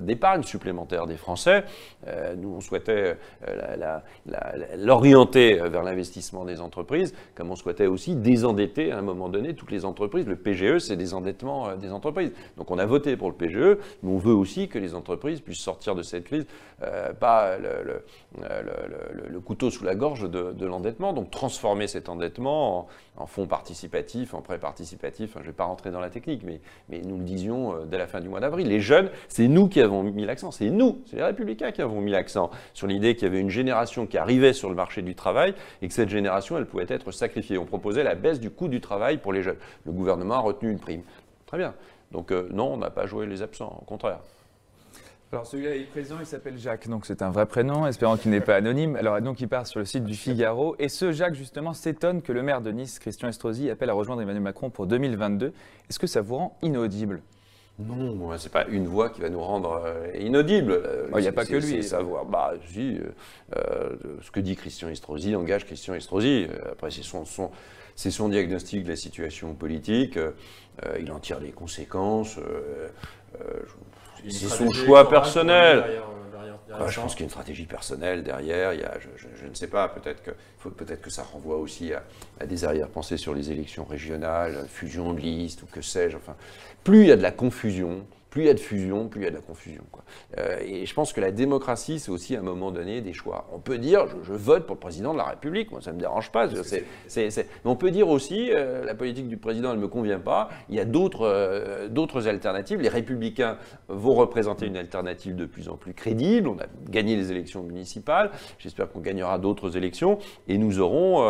d'épargne 0.00 0.40
de, 0.40 0.46
supplémentaire 0.46 1.06
des 1.06 1.16
Français, 1.16 1.62
nous, 2.36 2.52
on 2.56 2.60
souhaitait 2.60 3.16
l'orienter 4.76 5.54
vers 5.68 5.84
l'investissement 5.84 6.44
des 6.44 6.60
entreprises, 6.60 7.14
comme 7.36 7.52
on 7.52 7.56
souhaitait 7.56 7.86
aussi 7.86 8.16
désendetter 8.16 8.90
à 8.90 8.98
un 8.98 9.02
moment 9.02 9.28
donné 9.28 9.54
toutes 9.54 9.70
les 9.70 9.84
entreprises. 9.84 10.26
Le 10.26 10.34
PGE, 10.34 10.78
c'est 10.78 10.96
des 10.96 11.14
endettements 11.14 11.76
des 11.76 11.92
entreprises. 11.92 12.32
Donc 12.56 12.72
on 12.72 12.78
a 12.78 12.86
voté 12.86 13.16
pour 13.16 13.30
le 13.30 13.36
PGE, 13.36 13.78
mais 14.02 14.10
on 14.10 14.18
veut 14.18 14.34
aussi 14.34 14.66
que 14.66 14.80
les 14.80 14.96
entreprises 14.96 15.40
puissent 15.40 15.60
sortir 15.60 15.94
de 15.94 16.02
cette 16.02 16.24
crise, 16.24 16.44
euh, 16.82 17.12
pas 17.12 17.56
le, 17.56 18.02
le, 19.30 19.40
couteau 19.40 19.70
sous 19.70 19.84
la 19.84 19.94
gorge 19.94 20.28
de, 20.28 20.66
l'endettement, 20.66 21.12
donc 21.12 21.30
transformer 21.52 21.86
cet 21.86 22.08
endettement 22.08 22.88
en, 23.18 23.26
fonds 23.26 23.46
participatifs, 23.46 24.32
en 24.32 24.40
prêts 24.40 24.58
participatifs. 24.58 25.32
je 25.34 25.40
ne 25.40 25.44
vais 25.44 25.52
pas 25.52 25.64
rentrer 25.64 25.90
dans 25.90 26.00
la 26.00 26.08
technique, 26.08 26.42
mais, 26.44 26.60
mais 26.88 27.02
nous 27.02 27.18
le 27.18 27.24
disions 27.24 27.74
euh, 27.74 27.84
dès 27.84 27.98
la 27.98 28.06
fin 28.06 28.20
du 28.20 28.28
mois 28.30 28.40
d'avril. 28.40 28.66
Les 28.68 28.80
jeunes, 28.80 29.10
c'est 29.28 29.48
nous 29.48 29.68
qui 29.68 29.82
avons 29.82 30.02
mis 30.02 30.24
l'accent, 30.24 30.50
c'est 30.50 30.70
nous, 30.70 31.02
c'est 31.04 31.16
les 31.16 31.22
républicains 31.22 31.70
qui 31.70 31.82
avons 31.82 32.00
mis 32.00 32.10
l'accent 32.10 32.50
sur 32.72 32.86
l'idée 32.86 33.14
qu'il 33.14 33.24
y 33.24 33.30
avait 33.30 33.40
une 33.40 33.50
génération 33.50 34.06
qui 34.06 34.16
arrivait 34.16 34.54
sur 34.54 34.70
le 34.70 34.74
marché 34.74 35.02
du 35.02 35.14
travail 35.14 35.54
et 35.82 35.88
que 35.88 35.94
cette 35.94 36.08
génération, 36.08 36.56
elle 36.56 36.66
pouvait 36.66 36.86
être 36.88 37.12
sacrifiée. 37.12 37.58
On 37.58 37.66
proposait 37.66 38.02
la 38.02 38.14
baisse 38.14 38.40
du 38.40 38.48
coût 38.48 38.68
du 38.68 38.80
travail 38.80 39.18
pour 39.18 39.34
les 39.34 39.42
jeunes. 39.42 39.58
Le 39.84 39.92
gouvernement 39.92 40.36
a 40.36 40.40
retenu 40.40 40.70
une 40.70 40.78
prime. 40.78 41.02
Très 41.46 41.58
bien. 41.58 41.74
Donc 42.12 42.32
euh, 42.32 42.48
non, 42.50 42.72
on 42.72 42.76
n'a 42.78 42.90
pas 42.90 43.04
joué 43.04 43.26
les 43.26 43.42
absents, 43.42 43.78
au 43.82 43.84
contraire. 43.84 44.20
Alors 45.32 45.46
celui-là 45.46 45.74
est 45.74 45.84
présent, 45.84 46.16
il 46.20 46.26
s'appelle 46.26 46.58
Jacques, 46.58 46.88
donc 46.88 47.06
c'est 47.06 47.22
un 47.22 47.30
vrai 47.30 47.46
prénom, 47.46 47.86
espérant 47.86 48.18
qu'il 48.18 48.30
n'est 48.30 48.42
pas 48.42 48.54
anonyme. 48.54 48.96
Alors 48.96 49.18
donc 49.22 49.40
il 49.40 49.48
part 49.48 49.66
sur 49.66 49.80
le 49.80 49.86
site 49.86 50.04
du 50.04 50.14
Figaro, 50.14 50.76
et 50.78 50.90
ce 50.90 51.10
Jacques 51.10 51.32
justement 51.32 51.72
s'étonne 51.72 52.20
que 52.20 52.32
le 52.32 52.42
maire 52.42 52.60
de 52.60 52.70
Nice, 52.70 52.98
Christian 52.98 53.28
Estrosi, 53.28 53.70
appelle 53.70 53.88
à 53.88 53.94
rejoindre 53.94 54.20
Emmanuel 54.20 54.42
Macron 54.42 54.68
pour 54.68 54.86
2022. 54.86 55.54
Est-ce 55.88 55.98
que 55.98 56.06
ça 56.06 56.20
vous 56.20 56.36
rend 56.36 56.58
inaudible? 56.60 57.22
Non, 57.78 58.36
c'est 58.36 58.52
pas 58.52 58.66
une 58.66 58.86
voix 58.86 59.08
qui 59.08 59.22
va 59.22 59.30
nous 59.30 59.40
rendre 59.40 59.82
euh, 59.86 60.12
inaudible. 60.20 60.82
Il 61.16 61.22
n'y 61.22 61.26
a 61.26 61.32
pas 61.32 61.46
que 61.46 61.56
lui. 61.56 61.82
savoir. 61.82 62.26
Bah, 62.26 62.52
si, 62.70 62.98
ce 63.54 64.30
que 64.30 64.40
dit 64.40 64.54
Christian 64.54 64.90
Estrosi 64.90 65.34
engage 65.34 65.64
Christian 65.64 65.94
Estrosi. 65.94 66.46
Après, 66.70 66.90
c'est 66.90 67.02
son, 67.02 67.24
son, 67.24 67.50
son, 67.96 68.28
diagnostic 68.28 68.84
de 68.84 68.90
la 68.90 68.96
situation 68.96 69.54
politique. 69.54 70.18
Euh, 70.84 70.98
il 71.00 71.12
en 71.12 71.18
tire 71.18 71.40
les 71.40 71.50
conséquences. 71.50 72.38
Euh, 72.38 72.88
euh, 73.40 73.60
c'est 74.28 74.48
son 74.48 74.70
choix 74.70 75.08
personnel. 75.08 76.02
Ah, 76.74 76.86
je 76.88 77.00
pense 77.00 77.14
qu'il 77.14 77.20
y 77.20 77.24
a 77.24 77.26
une 77.26 77.30
stratégie 77.30 77.66
personnelle 77.66 78.22
derrière. 78.22 78.72
Il 78.72 78.80
y 78.80 78.84
a, 78.84 78.94
je, 78.98 79.46
ne 79.46 79.54
sais 79.54 79.66
pas, 79.66 79.88
peut-être 79.88 80.22
que, 80.22 80.30
peut 80.68 80.84
que 80.96 81.10
ça 81.10 81.22
renvoie 81.22 81.56
aussi 81.56 81.92
à, 81.92 82.46
des 82.46 82.64
arrière-pensées 82.64 83.18
sur 83.18 83.34
les 83.34 83.50
élections 83.50 83.84
régionales, 83.84 84.66
fusion 84.68 85.12
de 85.12 85.20
listes 85.20 85.62
ou 85.62 85.66
que 85.66 85.82
sais-je. 85.82 86.16
Enfin, 86.16 86.34
plus 86.82 87.02
il 87.02 87.08
y 87.08 87.12
a 87.12 87.16
de 87.16 87.22
la 87.22 87.32
confusion, 87.32 88.06
plus 88.32 88.44
il 88.44 88.46
y 88.46 88.50
a 88.50 88.54
de 88.54 88.60
fusion, 88.60 89.08
plus 89.08 89.20
il 89.20 89.24
y 89.24 89.26
a 89.26 89.30
de 89.30 89.36
la 89.36 89.42
confusion. 89.42 89.84
Quoi. 89.92 90.02
Euh, 90.38 90.58
et 90.64 90.86
je 90.86 90.94
pense 90.94 91.12
que 91.12 91.20
la 91.20 91.32
démocratie, 91.32 92.00
c'est 92.00 92.10
aussi 92.10 92.34
à 92.34 92.38
un 92.38 92.42
moment 92.42 92.70
donné 92.70 93.02
des 93.02 93.12
choix. 93.12 93.46
On 93.52 93.58
peut 93.58 93.76
dire, 93.76 94.06
je, 94.22 94.32
vote 94.32 94.64
pour 94.64 94.76
le 94.76 94.80
président 94.80 95.12
de 95.12 95.18
la 95.18 95.24
République, 95.24 95.70
moi 95.70 95.82
ça 95.82 95.90
ne 95.90 95.96
me 95.96 96.00
dérange 96.00 96.32
pas. 96.32 96.46
Mais 96.46 97.28
on 97.66 97.76
peut 97.76 97.90
dire 97.90 98.08
aussi, 98.08 98.50
euh, 98.50 98.86
la 98.86 98.94
politique 98.94 99.28
du 99.28 99.36
président, 99.36 99.72
elle 99.72 99.76
ne 99.76 99.82
me 99.82 99.88
convient 99.88 100.18
pas. 100.18 100.48
Il 100.70 100.74
y 100.74 100.80
a 100.80 100.86
d'autres 100.86 101.26
euh, 101.26 101.88
d'autres 101.88 102.26
alternatives. 102.26 102.80
Les 102.80 102.88
républicains 102.88 103.58
vont 103.88 104.14
représenter 104.14 104.64
une 104.64 104.78
alternative 104.78 105.36
de 105.36 105.44
plus 105.44 105.68
en 105.68 105.76
plus 105.76 105.92
crédible. 105.92 106.48
On 106.48 106.58
a 106.58 106.66
gagné 106.88 107.16
les 107.16 107.32
élections 107.32 107.62
municipales. 107.62 108.30
J'espère 108.58 108.90
qu'on 108.90 109.00
gagnera 109.00 109.38
d'autres 109.38 109.76
élections. 109.76 110.18
Et 110.48 110.56
nous 110.56 110.80
aurons 110.80 111.20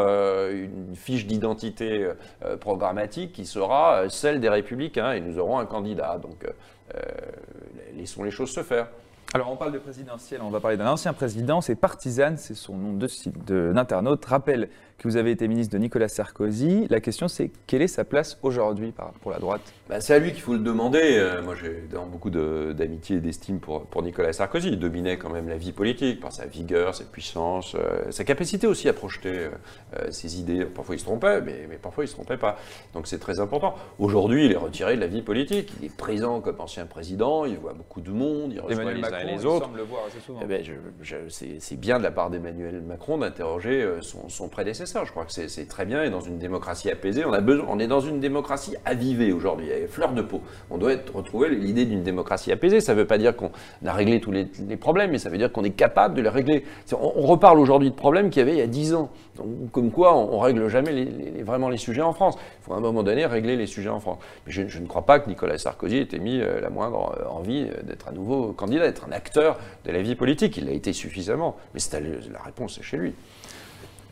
une 0.52 0.94
fiche 0.94 1.26
d'identité 1.26 2.08
programmatique 2.60 3.32
qui 3.32 3.44
sera 3.44 4.08
celle 4.08 4.38
des 4.38 4.48
républicains. 4.48 5.12
Et 5.12 5.20
nous 5.20 5.40
aurons 5.40 5.58
un 5.58 5.66
candidat. 5.66 6.18
Donc, 6.18 6.46
laissons 7.94 8.24
les 8.24 8.30
choses 8.30 8.50
se 8.50 8.62
faire. 8.62 8.88
Alors 9.34 9.50
on 9.50 9.56
parle 9.56 9.72
de 9.72 9.78
présidentiel, 9.78 10.42
on 10.42 10.50
va 10.50 10.60
parler 10.60 10.76
d'un 10.76 10.88
ancien 10.88 11.14
président, 11.14 11.62
c'est 11.62 11.74
Partisane, 11.74 12.36
c'est 12.36 12.54
son 12.54 12.76
nom 12.76 12.92
d'internaute. 12.92 14.22
De, 14.24 14.28
Rappelle 14.28 14.68
que 14.98 15.08
vous 15.08 15.16
avez 15.16 15.30
été 15.30 15.48
ministre 15.48 15.72
de 15.72 15.78
Nicolas 15.78 16.08
Sarkozy. 16.08 16.86
La 16.90 17.00
question 17.00 17.28
c'est 17.28 17.50
quelle 17.66 17.80
est 17.80 17.88
sa 17.88 18.04
place 18.04 18.38
aujourd'hui 18.42 18.92
pour 19.22 19.32
la 19.32 19.38
droite? 19.38 19.62
Bah, 19.88 20.02
C'est 20.02 20.14
à 20.14 20.18
lui 20.18 20.32
qu'il 20.32 20.42
faut 20.42 20.52
le 20.52 20.58
demander. 20.58 21.16
Euh, 21.16 21.42
moi 21.42 21.54
j'ai 21.60 21.88
beaucoup 22.10 22.28
d'amitié 22.28 23.16
et 23.16 23.20
d'estime 23.20 23.58
pour, 23.58 23.86
pour, 23.86 24.02
Nicolas 24.02 24.34
Sarkozy. 24.34 24.68
Il 24.68 24.78
dominait 24.78 25.16
quand 25.16 25.30
même 25.30 25.48
la 25.48 25.56
vie 25.56 25.72
politique 25.72 26.20
par 26.20 26.30
sa 26.30 26.44
vigueur, 26.44 26.94
sa 26.94 27.04
puissance, 27.04 27.74
euh, 27.74 28.10
sa 28.10 28.24
capacité 28.24 28.66
aussi 28.66 28.86
à 28.90 28.92
projeter 28.92 29.48
ses 30.10 30.38
idées. 30.40 30.66
Parfois 30.66 30.94
il 30.94 30.98
se 30.98 31.04
trompait, 31.04 31.40
mais, 31.40 31.66
mais 31.70 31.76
parfois 31.76 32.04
il 32.04 32.06
ne 32.06 32.10
se 32.10 32.14
trompait 32.14 32.36
pas. 32.36 32.58
Donc 32.92 33.06
c'est 33.06 33.18
très 33.18 33.40
important. 33.40 33.76
Aujourd'hui 33.98 34.44
il 34.44 34.52
est 34.52 34.56
retiré 34.56 34.94
de 34.94 35.00
la 35.00 35.06
vie 35.06 35.22
politique. 35.22 35.72
Il 35.80 35.86
est 35.86 35.96
présent 35.96 36.40
comme 36.42 36.60
ancien 36.60 36.84
président, 36.84 37.46
il 37.46 37.56
voit 37.56 37.72
beaucoup 37.72 38.02
de 38.02 38.10
monde, 38.10 38.52
il 38.52 38.60
reçoit 38.60 38.92
les 38.92 39.02
les 39.24 39.46
autres. 39.46 39.70
Le 39.74 39.82
voir 39.82 40.02
assez 40.06 40.20
souvent. 40.20 40.40
Eh 40.42 40.46
ben, 40.46 40.64
c'est 41.28 41.80
bien 41.80 41.98
de 41.98 42.02
la 42.02 42.10
part 42.10 42.30
d'Emmanuel 42.30 42.82
Macron 42.82 43.18
d'interroger 43.18 43.82
euh, 43.82 44.00
son, 44.02 44.48
prédécesseur. 44.48 45.04
Je 45.04 45.10
crois 45.10 45.24
que 45.24 45.32
c'est 45.32 45.68
très 45.68 45.84
bien. 45.84 46.02
Et 46.02 46.10
dans 46.10 46.20
une 46.20 46.38
démocratie 46.38 46.90
apaisée, 46.90 47.24
on, 47.24 47.32
a 47.32 47.40
besoin, 47.40 47.66
on 47.68 47.78
est 47.78 47.86
dans 47.86 48.00
une 48.00 48.20
démocratie 48.20 48.76
avivée 48.84 49.32
aujourd'hui, 49.32 49.68
fleur 49.88 50.12
de 50.12 50.22
peau. 50.22 50.40
On 50.70 50.78
doit 50.78 50.92
être, 50.92 51.14
retrouver 51.14 51.50
l'idée 51.50 51.84
d'une 51.84 52.02
démocratie 52.02 52.52
apaisée. 52.52 52.80
Ça 52.80 52.94
ne 52.94 52.98
veut 52.98 53.06
pas 53.06 53.18
dire 53.18 53.36
qu'on 53.36 53.50
a 53.84 53.92
réglé 53.92 54.20
tous 54.20 54.32
les, 54.32 54.46
problèmes, 54.76 55.10
mais 55.10 55.18
ça 55.18 55.28
veut 55.28 55.38
dire 55.38 55.52
qu'on 55.52 55.64
est 55.64 55.70
capable 55.70 56.14
de 56.14 56.22
les 56.22 56.28
régler. 56.28 56.64
On, 56.92 57.22
reparle 57.22 57.58
aujourd'hui 57.58 57.90
de 57.90 57.94
problèmes 57.94 58.30
qu'il 58.30 58.40
y 58.40 58.42
avait 58.42 58.52
il 58.52 58.58
y 58.58 58.62
a 58.62 58.66
10 58.66 58.94
ans. 58.94 59.10
comme 59.72 59.90
quoi, 59.90 60.16
on, 60.16 60.38
ne 60.38 60.42
règle 60.42 60.68
jamais 60.68 60.92
les, 60.92 61.42
vraiment 61.42 61.68
les 61.68 61.76
sujets 61.76 62.02
en 62.02 62.12
France. 62.12 62.36
Il 62.60 62.64
faut 62.64 62.74
à 62.74 62.76
un 62.76 62.80
moment 62.80 63.02
donné 63.02 63.26
régler 63.26 63.56
les 63.56 63.66
sujets 63.66 63.90
en 63.90 64.00
France. 64.00 64.18
Mais 64.46 64.52
je, 64.52 64.78
ne 64.78 64.86
crois 64.86 65.02
pas 65.02 65.20
que 65.20 65.28
Nicolas 65.28 65.58
Sarkozy 65.58 65.98
ait 65.98 66.18
mis 66.18 66.40
euh, 66.40 66.60
la 66.60 66.70
moindre 66.70 67.16
euh, 67.18 67.28
envie 67.28 67.68
d'être 67.84 68.08
à 68.08 68.12
nouveau 68.12 68.52
candidat, 68.52 68.86
d'être 68.86 69.06
un 69.08 69.11
acteur 69.12 69.58
de 69.84 69.92
la 69.92 70.02
vie 70.02 70.14
politique. 70.14 70.56
Il 70.56 70.66
l'a 70.66 70.72
été 70.72 70.92
suffisamment, 70.92 71.56
mais 71.74 71.80
la 72.32 72.42
réponse 72.42 72.78
est 72.78 72.82
chez 72.82 72.96
lui. 72.96 73.14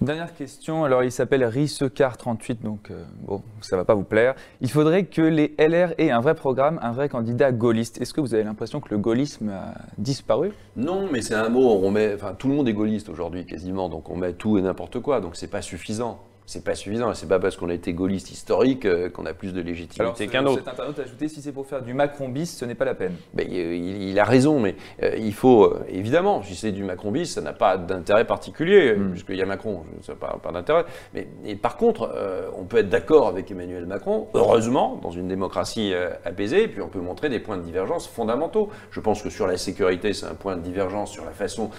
Dernière 0.00 0.32
question, 0.34 0.84
alors 0.84 1.04
il 1.04 1.12
s'appelle 1.12 1.42
Rissecar38, 1.44 2.62
donc 2.62 2.90
euh, 2.90 3.04
bon, 3.20 3.42
ça 3.60 3.76
va 3.76 3.84
pas 3.84 3.92
vous 3.92 4.02
plaire. 4.02 4.34
Il 4.62 4.70
faudrait 4.70 5.04
que 5.04 5.20
les 5.20 5.54
LR 5.58 5.92
aient 5.98 6.10
un 6.10 6.20
vrai 6.20 6.34
programme, 6.34 6.78
un 6.80 6.92
vrai 6.92 7.10
candidat 7.10 7.52
gaulliste. 7.52 8.00
Est-ce 8.00 8.14
que 8.14 8.22
vous 8.22 8.32
avez 8.32 8.42
l'impression 8.42 8.80
que 8.80 8.88
le 8.88 8.96
gaullisme 8.96 9.50
a 9.50 9.74
disparu? 9.98 10.52
Non, 10.74 11.06
mais 11.12 11.20
c'est 11.20 11.34
un 11.34 11.50
mot, 11.50 11.80
on 11.82 11.90
met, 11.90 12.14
enfin 12.14 12.32
tout 12.32 12.48
le 12.48 12.54
monde 12.54 12.66
est 12.66 12.72
gaulliste 12.72 13.10
aujourd'hui 13.10 13.44
quasiment, 13.44 13.90
donc 13.90 14.08
on 14.08 14.16
met 14.16 14.32
tout 14.32 14.56
et 14.56 14.62
n'importe 14.62 15.00
quoi, 15.00 15.20
donc 15.20 15.36
c'est 15.36 15.50
pas 15.50 15.60
suffisant 15.60 16.18
c'est 16.50 16.64
pas 16.64 16.74
suffisant. 16.74 17.14
C'est 17.14 17.28
pas 17.28 17.38
parce 17.38 17.56
qu'on 17.56 17.68
a 17.68 17.74
été 17.74 17.92
gaulliste 17.92 18.32
historique 18.32 18.84
euh, 18.84 19.08
qu'on 19.08 19.24
a 19.24 19.34
plus 19.34 19.52
de 19.52 19.60
légitimité 19.60 20.26
qu'un 20.26 20.44
autre. 20.44 20.58
Cet 20.58 20.68
internaute 20.68 20.98
a 20.98 21.02
ajouté 21.02 21.28
si 21.28 21.40
c'est 21.40 21.52
pour 21.52 21.64
faire 21.64 21.80
du 21.80 21.94
Macron 21.94 22.28
bis, 22.28 22.56
ce 22.56 22.64
n'est 22.64 22.74
pas 22.74 22.84
la 22.84 22.96
peine. 22.96 23.14
Ben, 23.34 23.46
il, 23.48 24.18
a 24.18 24.24
raison, 24.24 24.58
mais 24.58 24.74
euh, 25.04 25.14
il 25.16 25.32
faut 25.32 25.64
euh, 25.64 25.84
évidemment, 25.88 26.42
si 26.42 26.56
c'est 26.56 26.72
du 26.72 26.82
Macron 26.82 27.12
bis, 27.12 27.34
ça 27.34 27.40
n'a 27.40 27.52
pas 27.52 27.76
d'intérêt 27.76 28.26
particulier, 28.26 28.94
mm. 28.94 29.10
puisqu'il 29.12 29.36
y 29.36 29.42
a 29.42 29.46
Macron, 29.46 29.84
ça 30.02 30.14
n'a 30.14 30.18
pas, 30.18 30.40
pas 30.42 30.50
d'intérêt. 30.50 30.86
Mais 31.14 31.28
et 31.44 31.54
par 31.54 31.76
contre, 31.76 32.10
on 32.56 32.64
peut 32.64 32.78
être 32.78 32.88
d'accord 32.88 33.28
avec 33.28 33.50
Emmanuel 33.50 33.86
Macron, 33.86 34.26
heureusement, 34.34 34.98
dans 35.00 35.12
une 35.12 35.28
démocratie 35.28 35.92
apaisée, 36.24 36.64
et 36.64 36.68
puis 36.68 36.82
on 36.82 36.88
peut 36.88 37.00
montrer 37.00 37.28
des 37.28 37.38
points 37.38 37.58
de 37.58 37.62
divergence 37.62 38.08
fondamentaux. 38.08 38.70
Je 38.90 38.98
pense 38.98 39.22
que 39.22 39.30
sur 39.30 39.46
la 39.46 39.56
sécurité, 39.56 40.12
c'est 40.12 40.26
un 40.26 40.34
point 40.34 40.56
de 40.56 40.62
divergence 40.62 41.12
sur 41.12 41.24
la 41.24 41.30
façon 41.30 41.70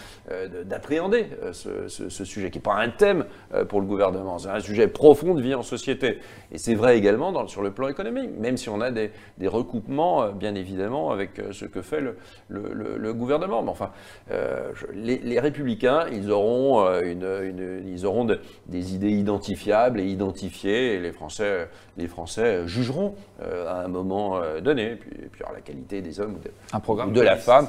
d'appréhender 0.64 1.28
ce, 1.52 1.88
ce, 1.90 2.26
sujet, 2.26 2.50
qui 2.52 2.60
n'est 2.60 2.64
pas 2.64 2.76
un 2.76 2.90
thème 2.90 3.26
pour 3.68 3.82
le 3.82 3.86
gouvernement 3.86 4.38
sujet 4.62 4.88
profond 4.88 5.34
de 5.34 5.42
vie 5.42 5.54
en 5.54 5.64
société. 5.64 6.20
Et 6.52 6.58
c'est 6.58 6.76
vrai 6.76 6.98
également 6.98 7.32
dans, 7.32 7.48
sur 7.48 7.62
le 7.62 7.72
plan 7.72 7.88
économique, 7.88 8.30
même 8.38 8.58
si 8.58 8.70
on 8.70 8.82
a 8.82 8.92
des, 8.92 9.12
recoupements, 9.44 10.24
euh, 10.24 10.32
bien 10.32 10.56
évidemment, 10.56 11.12
avec 11.12 11.40
euh, 11.40 11.52
ce 11.52 11.66
que 11.66 11.82
fait 11.82 12.02
le, 12.50 13.14
gouvernement. 13.14 13.62
Mais 13.62 13.70
enfin, 13.70 13.92
euh, 14.32 14.72
les, 14.94 15.40
républicains, 15.40 16.06
ils 16.12 16.32
auront, 16.32 16.88
une, 17.02 17.84
ils 17.88 18.06
auront 18.06 18.28
des 18.68 18.96
idées 18.96 19.12
identifiables 19.12 20.00
et 20.00 20.06
identifiées, 20.06 20.94
et 20.94 21.00
les 21.00 21.12
Français, 21.12 21.68
les 21.98 22.08
Français 22.08 22.68
jugeront 22.68 23.16
à 23.40 23.82
un 23.84 23.88
moment 23.88 24.40
donné. 24.62 24.92
Et 24.92 24.96
puis, 24.96 25.12
puis 25.32 25.44
alors, 25.44 25.54
la 25.54 25.62
qualité 25.62 26.02
des 26.02 26.20
hommes 26.20 26.36
ou 26.36 26.40
de, 26.40 26.52
un 26.74 26.80
programme 26.80 27.12
de 27.12 27.22
la 27.22 27.36
femme. 27.36 27.68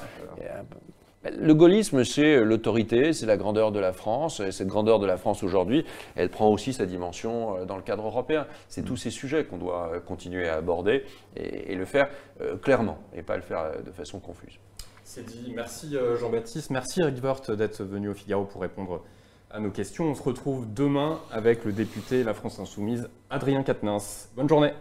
Le 1.25 1.55
gaullisme, 1.55 2.05
c'est 2.05 2.43
l'autorité, 2.43 3.13
c'est 3.13 3.27
la 3.27 3.37
grandeur 3.37 3.71
de 3.71 3.79
la 3.79 3.93
France. 3.93 4.41
Et 4.41 4.51
cette 4.51 4.67
grandeur 4.67 4.99
de 4.99 5.07
la 5.07 5.17
France 5.17 5.45
aujourd'hui, 5.45 5.85
elle 6.17 6.29
prend 6.31 6.49
aussi 6.49 6.73
sa 6.73 6.85
dimension 6.85 7.59
euh, 7.59 7.65
dans 7.65 7.77
le 7.77 7.83
cadre 7.83 8.05
européen. 8.05 8.47
C'est 8.69 8.85
tous 8.85 8.97
ces 8.97 9.11
sujets 9.11 9.45
qu'on 9.45 9.59
doit 9.59 9.93
euh, 9.93 10.01
continuer 10.01 10.49
à 10.49 10.57
aborder 10.57 11.05
et, 11.37 11.75
le 11.77 11.85
faire 11.85 12.09
euh, 12.41 12.57
clairement 12.57 12.99
et 13.15 13.23
pas 13.23 13.37
le 13.37 13.43
faire 13.43 13.83
de 13.85 13.93
façon 13.93 14.19
confuse. 14.19 14.59
C'est 15.05 15.25
dit. 15.25 15.53
Merci 15.55 15.97
Jean-Baptiste. 16.19 16.71
Merci 16.71 17.01
Eric 17.01 17.21
d'être 17.51 17.85
venu 17.85 18.09
au 18.09 18.15
Figaro 18.15 18.45
pour 18.45 18.63
répondre 18.63 19.03
à 19.51 19.61
nos 19.61 19.71
questions. 19.71 20.07
On 20.07 20.15
se 20.15 20.23
retrouve 20.23 20.67
demain 20.73 21.21
avec 21.31 21.65
le 21.65 21.73
député 21.73 22.25
La 22.25 22.35
France 22.35 22.59
Insoumise, 22.59 23.09
Adrien 23.29 23.63
Quatennens. 23.63 24.29
Bonne 24.35 24.49
journée. 24.49 24.73